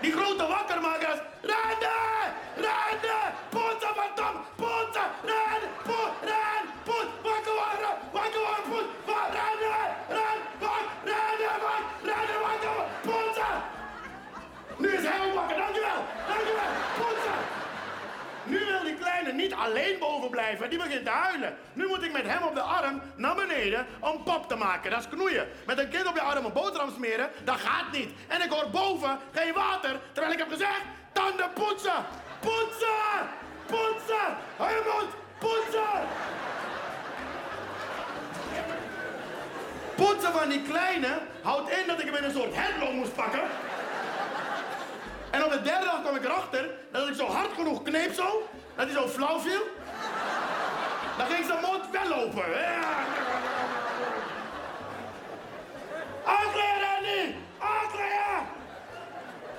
Die 0.00 0.12
grote 0.12 0.46
wakkermakers. 0.46 1.20
Rennen! 1.40 2.26
Rennen! 2.56 3.26
Poetsen 3.50 3.94
van 3.94 4.10
Tom! 4.14 4.34
Poetsen! 4.56 5.08
Ren! 5.30 5.62
Poet! 5.88 6.14
Ren! 6.30 6.64
Poet! 6.84 7.08
Wakker 7.22 7.54
worden! 7.62 7.94
Wakker 8.12 8.40
worden! 8.46 8.64
Poet! 8.70 8.88
Wa- 9.08 9.28
Rennen! 9.38 9.86
Ren! 10.18 10.38
Wak! 10.64 10.86
Rennen! 11.10 11.56
Wak! 11.66 11.84
Rennen! 12.08 12.40
Wakker 12.46 12.70
worden! 12.76 12.88
Poetsen! 13.06 13.56
Nu 14.76 14.88
is 14.88 15.04
hij 15.08 15.18
ook 15.26 15.34
wakker. 15.34 15.56
Dankjewel! 15.56 16.00
Dankjewel! 16.28 16.72
Poetsen! 16.98 17.40
Nu 18.44 18.58
wil 18.58 18.82
die 18.84 18.96
kleine 18.96 19.32
niet 19.44 19.54
alleen 19.54 19.98
boven 19.98 20.30
blijven, 20.30 20.70
die 20.70 20.78
begint 20.78 21.04
te 21.04 21.10
huilen. 21.10 21.56
Nu 21.72 21.86
moet 21.86 22.02
ik 22.02 22.12
met 22.12 22.26
hem 22.26 22.42
op 22.42 22.54
de 22.54 22.60
arm 22.60 23.02
naar 23.16 23.34
beneden 23.34 23.86
om 24.00 24.22
pop 24.22 24.48
te 24.48 24.56
maken. 24.56 24.90
Dat 24.90 25.00
is 25.00 25.08
knoeien. 25.08 25.48
Met 25.66 25.78
een 25.78 25.88
kind 25.88 26.06
op 26.06 26.14
je 26.14 26.20
arm 26.20 26.44
een 26.44 26.52
boterham 26.52 26.90
smeren, 26.90 27.30
dat 27.44 27.56
gaat 27.56 27.92
niet. 27.92 28.10
En 28.28 28.42
ik 28.42 28.50
hoor 28.50 28.70
boven 28.70 29.18
geen 29.32 29.52
water, 29.52 30.00
terwijl 30.12 30.32
ik 30.32 30.38
heb 30.38 30.50
gezegd, 30.50 30.82
tanden 31.12 31.52
poetsen! 31.52 32.00
Poetsen! 32.40 33.12
Poetsen! 33.66 34.28
Hou 34.56 34.74
mond! 34.74 35.10
Poetsen! 35.38 36.00
Poetsen 39.94 40.32
van 40.32 40.48
die 40.48 40.62
kleine 40.62 41.18
houdt 41.42 41.70
in 41.70 41.86
dat 41.86 42.00
ik 42.00 42.04
hem 42.04 42.14
in 42.14 42.24
een 42.24 42.38
soort 42.38 42.54
headlock 42.54 42.92
moest 42.92 43.14
pakken. 43.14 43.42
En 45.30 45.44
op 45.44 45.50
de 45.50 45.62
derde 45.62 45.84
dag 45.84 46.00
kwam 46.00 46.16
ik 46.16 46.24
erachter 46.24 46.70
dat 46.92 47.08
ik 47.08 47.14
zo 47.14 47.26
hard 47.26 47.52
genoeg 47.52 47.82
kneep 47.82 48.12
zo, 48.12 48.48
dat 48.76 48.86
hij 48.86 48.94
zo 48.94 49.08
flauw 49.08 49.38
viel. 49.38 49.62
Dan 51.18 51.26
ging 51.26 51.46
zijn 51.46 51.60
mond 51.60 51.84
wel 51.90 52.14
open. 52.14 52.44
Randy! 56.24 57.34
Aankleden! 57.58 58.46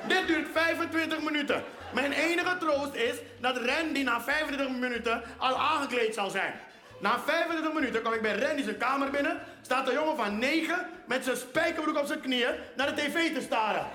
Dit 0.07 0.27
duurt 0.27 0.47
25 0.53 1.21
minuten. 1.21 1.63
Mijn 1.93 2.11
enige 2.11 2.57
troost 2.57 2.93
is 2.93 3.15
dat 3.41 3.57
Randy 3.57 4.03
na 4.03 4.21
25 4.21 4.77
minuten 4.77 5.21
al 5.37 5.57
aangekleed 5.57 6.13
zal 6.13 6.29
zijn. 6.29 6.53
Na 6.99 7.19
25 7.19 7.73
minuten 7.73 8.01
kom 8.01 8.13
ik 8.13 8.21
bij 8.21 8.39
Randy 8.39 8.63
zijn 8.63 8.77
kamer 8.77 9.09
binnen. 9.09 9.39
Staat 9.61 9.87
een 9.87 9.93
jongen 9.93 10.15
van 10.15 10.39
9 10.39 10.87
met 11.05 11.23
zijn 11.23 11.37
spijkerbroek 11.37 11.97
op 11.97 12.05
zijn 12.05 12.21
knieën 12.21 12.55
naar 12.75 12.95
de 12.95 13.01
tv 13.01 13.33
te 13.33 13.41
staren. 13.41 13.87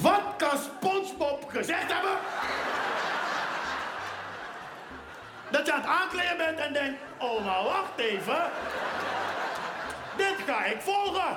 Wat 0.00 0.22
kan 0.36 0.58
SpongeBob 0.58 1.50
gezegd 1.50 1.92
hebben? 1.92 2.18
Dat 5.50 5.66
je 5.66 5.72
aan 5.72 5.79
het 5.79 5.79
aankleden 5.90 6.36
bent 6.36 6.58
en 6.58 6.72
denkt, 6.72 7.00
oh 7.18 7.44
maar 7.44 7.62
wacht 7.64 7.98
even. 7.98 8.42
Dit 10.16 10.36
ga 10.46 10.64
ik 10.64 10.80
volgen. 10.80 11.36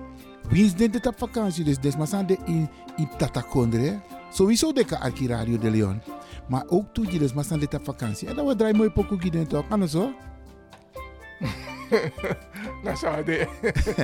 Wie 0.51 0.65
is 0.65 0.73
dit 0.75 1.07
op 1.07 1.17
vakantie? 1.17 1.63
Dus 1.63 1.79
des 1.79 1.97
maar 1.97 2.07
zijn 2.07 2.25
de 2.25 2.37
in, 2.45 2.69
in 2.95 3.09
Tatakondre. 3.17 3.99
Sowieso 4.31 4.73
de 4.73 4.85
kan 4.85 4.99
arki 4.99 5.27
Radio 5.27 5.57
de 5.57 5.71
Leon. 5.71 6.01
Maar 6.47 6.63
ook 6.67 6.93
toe 6.93 7.11
je 7.11 7.43
zijn 7.43 7.59
dit 7.59 7.73
op 7.73 7.83
vakantie. 7.83 8.27
En 8.27 8.35
dan 8.35 8.45
we 8.45 8.55
draaien 8.55 8.75
mooi 8.75 8.89
pokoe 8.89 9.19
gids 9.19 9.47
toch? 9.47 9.65
Anders 9.69 9.91
zo. 9.91 10.11
Dat 12.83 12.99
zou 13.01 13.23
de. 13.23 13.47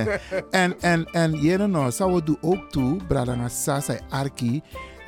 en, 0.50 0.80
en, 0.80 1.04
en 1.04 1.32
jere 1.32 1.66
nou, 1.66 1.90
zou 1.90 2.14
we 2.14 2.22
doen 2.22 2.38
ook 2.40 2.70
toe, 2.70 2.96
Bradanga 3.08 3.48
Sasa 3.48 3.98
Arki. 4.08 4.62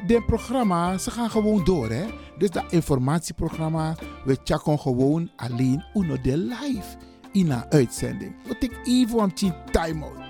De 0.06 0.22
programma, 0.26 0.98
ze 0.98 1.10
gaan 1.10 1.30
gewoon 1.30 1.64
door, 1.64 1.90
hè. 1.90 2.06
Dus 2.38 2.50
dat 2.50 2.64
informatieprogramma, 2.72 3.94
we 4.24 4.38
checken 4.44 4.78
gewoon 4.78 5.30
alleen 5.36 5.84
uno 5.94 6.20
de 6.20 6.36
live 6.36 6.96
in 7.32 7.50
een 7.50 7.64
uitzending. 7.70 8.34
We 8.46 8.58
take 8.58 8.80
even 8.84 9.18
een 9.18 9.54
time-out. 9.70 10.29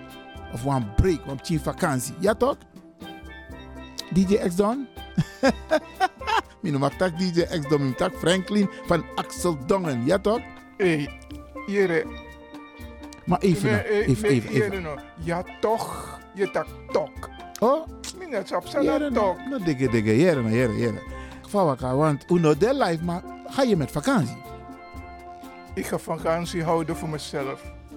Of 0.53 0.65
een 0.65 0.95
break, 0.95 1.21
een 1.49 1.61
vakantie. 1.61 2.15
Ja 2.19 2.35
toch? 2.35 2.57
DJ 4.13 4.35
X 4.49 4.57
Don? 4.57 4.89
Mijn 6.61 6.81
noem 6.81 6.91
tak 6.97 7.19
DJ 7.19 7.41
X 7.43 7.69
Don, 7.69 7.81
mijn 7.81 7.95
tak 7.95 8.15
Franklin 8.15 8.71
van 8.87 9.05
Axel 9.15 9.67
Dongen. 9.67 10.05
Ja 10.05 10.19
toch? 10.19 10.41
Hey, 10.77 11.09
jere. 11.67 12.07
Maar 13.25 13.39
even, 13.39 13.71
Nee, 13.71 13.83
nou, 13.83 13.87
even, 13.89 14.29
even, 14.29 14.29
even. 14.29 14.53
jere 14.53 14.81
nou. 14.81 14.99
Ja 15.19 15.45
toch, 15.61 16.19
je 16.35 16.51
tak 16.51 16.67
tok. 16.93 17.29
Oh? 17.59 17.87
Minnet 18.19 18.53
op 18.57 18.67
Jere, 18.67 18.99
zijn 18.99 19.13
tok. 19.13 19.39
nou, 19.49 19.65
dikke, 19.65 19.89
dikke, 19.89 20.17
jere, 20.17 20.43
nou, 20.43 20.55
jere, 20.55 20.77
jere. 20.77 21.03
Geval 21.43 21.69
elkaar, 21.69 21.97
want 21.97 22.25
uno 22.31 22.57
de 22.57 22.75
live, 22.75 23.05
maar 23.05 23.23
ga 23.47 23.63
je 23.63 23.77
met 23.77 23.91
vakantie? 23.91 24.43
Ik 25.75 25.87
ga 25.87 25.99
vakantie 25.99 26.63
houden 26.65 26.97
voor 26.97 27.09
mezelf. 27.09 27.63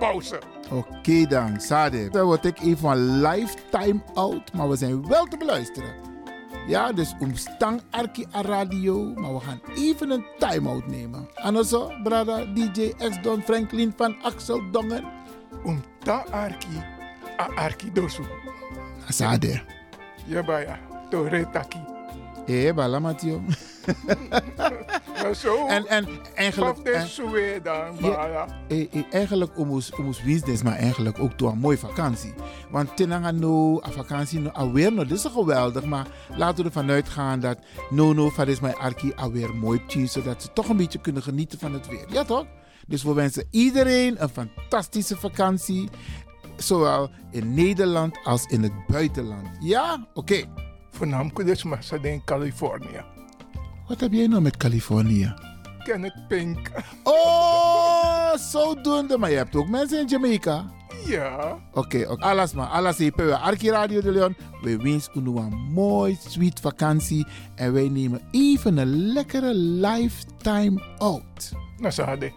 pauze. 0.00 0.38
Oké 0.70 1.26
dan, 1.26 1.60
Sade. 1.60 2.08
Dan 2.08 2.24
word 2.24 2.44
ik 2.44 2.60
even 2.60 2.90
een 2.90 3.20
lifetime 3.20 4.00
out, 4.14 4.52
maar 4.52 4.68
we 4.68 4.76
zijn 4.76 5.08
wel 5.08 5.24
te 5.24 5.36
beluisteren. 5.36 5.94
Ja, 6.66 6.92
dus 6.92 7.14
omstang 7.18 7.80
Arki 7.90 8.26
a 8.34 8.42
radio, 8.42 9.12
maar 9.14 9.34
we 9.34 9.40
gaan 9.40 9.60
even 9.74 10.10
een 10.10 10.24
time-out 10.38 10.86
nemen. 10.86 11.28
En 11.34 11.64
zo, 11.64 11.92
brada 12.02 12.44
DJ 12.44 12.92
X 12.96 13.22
Don 13.22 13.42
Franklin 13.42 13.92
van 13.96 14.16
Axel 14.22 14.70
Dongen. 14.70 15.04
Omta 15.64 16.24
Arki, 16.30 16.82
a 17.40 17.48
Arki 17.54 17.92
dosu. 17.92 18.22
Sade. 19.08 19.62
Ja, 20.26 20.42
baya. 20.42 20.78
Tore 21.10 21.50
taki. 21.50 21.78
Eh, 22.50 22.74
bala 22.74 22.98
Mathieu. 22.98 23.40
Maar 25.22 25.34
zo. 25.34 25.66
En, 25.66 25.86
en 25.86 26.06
eigenlijk... 26.34 26.78
En- 26.78 27.08
suwe 27.08 27.60
dan, 27.62 27.96
Ja, 27.98 28.46
eh, 28.68 28.80
eh, 28.92 29.02
eigenlijk 29.10 29.58
omus 29.58 29.92
omus 29.92 30.22
business, 30.22 30.62
maar 30.62 30.76
eigenlijk 30.76 31.18
ook 31.18 31.38
door 31.38 31.50
een 31.50 31.58
mooie 31.58 31.78
vakantie. 31.78 32.34
Want 32.70 32.96
tenanga 32.96 33.30
no, 33.30 33.80
a 33.86 33.90
vakantie 33.90 34.40
no, 34.40 34.50
alweer 34.50 34.92
no, 34.92 35.04
dit 35.04 35.16
is 35.16 35.24
geweldig, 35.24 35.84
maar 35.84 36.06
laten 36.36 36.58
we 36.58 36.64
ervan 36.64 36.90
uitgaan 36.90 37.40
dat 37.40 37.58
no 37.90 38.12
no 38.12 38.28
van 38.28 38.46
is 38.48 38.60
mijn 38.60 38.76
arki 38.76 39.12
alweer 39.16 39.54
mooi 39.54 39.86
tien, 39.86 40.08
zodat 40.08 40.42
ze 40.42 40.52
toch 40.52 40.68
een 40.68 40.76
beetje 40.76 41.00
kunnen 41.00 41.22
genieten 41.22 41.58
van 41.58 41.72
het 41.72 41.88
weer. 41.88 42.04
Ja 42.08 42.24
toch? 42.24 42.46
Dus 42.86 43.02
we 43.02 43.12
wensen 43.12 43.46
iedereen 43.50 44.22
een 44.22 44.28
fantastische 44.28 45.16
vakantie, 45.16 45.88
zowel 46.56 47.10
in 47.30 47.54
Nederland 47.54 48.18
als 48.24 48.44
in 48.46 48.62
het 48.62 48.86
buitenland. 48.86 49.48
Ja? 49.60 50.06
Oké. 50.14 50.44
Voornamelijk 51.00 51.46
dus 51.46 51.64
ze 51.80 51.98
in 52.02 52.24
Californië. 52.24 53.04
Wat 53.88 54.00
heb 54.00 54.12
jij 54.12 54.26
nou 54.26 54.42
met 54.42 54.56
Californië? 54.56 55.34
Kenneth 55.84 56.26
Pink. 56.28 56.70
Oh, 57.02 58.34
zodoende. 58.36 59.18
Maar 59.18 59.30
je 59.30 59.36
hebt 59.36 59.56
ook 59.56 59.68
mensen 59.68 60.00
in 60.00 60.06
Jamaica. 60.06 60.70
Ja. 61.06 61.58
Oké, 61.72 62.06
oké. 62.08 62.24
alles 62.24 62.52
maar. 62.52 62.66
Alles 62.66 62.98
hier. 62.98 63.12
We 63.16 63.36
Arki 63.36 63.70
Radio 63.70 64.00
de 64.00 64.10
Leon. 64.10 64.36
We 64.62 64.76
wensen 64.76 65.12
u 65.26 65.38
een 65.38 65.54
mooi, 65.72 66.18
sweet 66.28 66.60
vakantie. 66.60 67.26
En 67.54 67.72
wij 67.72 67.88
nemen 67.88 68.20
even 68.30 68.76
een 68.76 69.12
lekkere 69.12 69.54
lifetime 69.54 70.82
out. 70.98 71.52
Nou, 71.78 71.92
ze 71.92 72.02
hadden. 72.02 72.32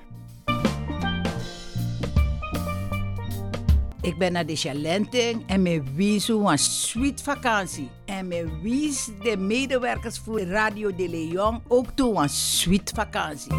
Ik 4.03 4.17
ben 4.17 4.31
naar 4.31 4.45
de 4.45 4.55
Chalenting 4.55 5.43
en 5.47 5.61
me 5.61 5.83
wies 5.95 6.27
een 6.27 6.57
sweet 6.57 7.21
vakantie. 7.21 7.89
En 8.05 8.27
me 8.27 8.59
wies 8.61 9.09
de 9.21 9.37
medewerkers 9.37 10.19
voor 10.19 10.41
Radio 10.41 10.95
de 10.95 11.09
Leon 11.09 11.61
ook 11.67 11.85
toe 11.95 12.21
een 12.21 12.29
sweet 12.29 12.91
vakantie. 12.95 13.51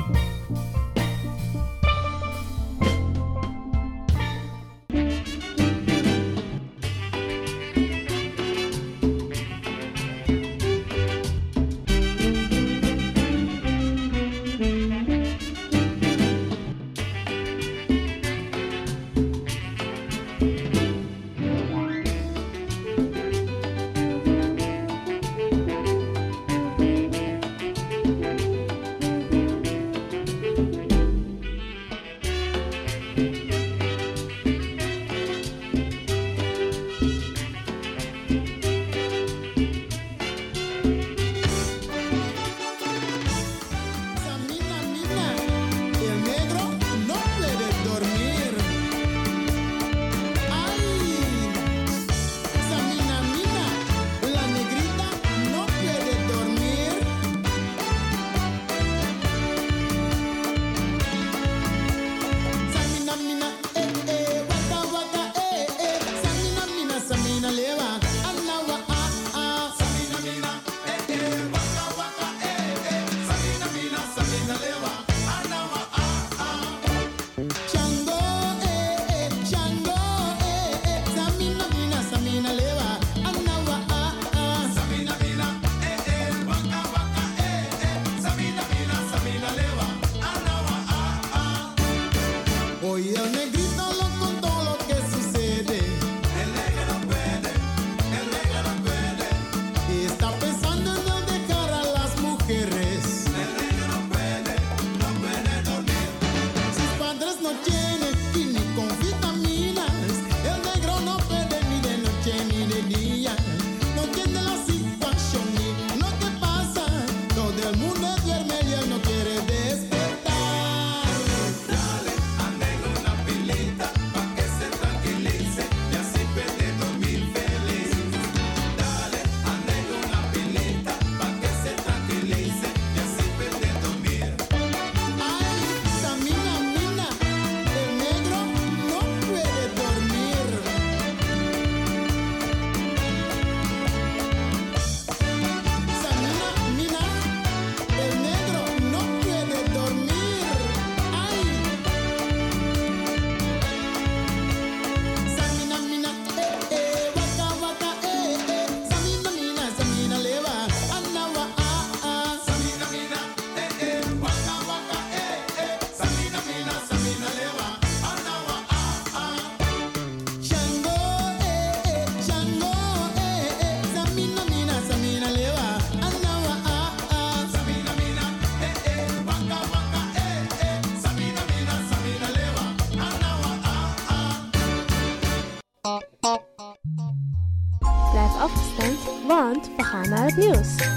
We 190.37 190.94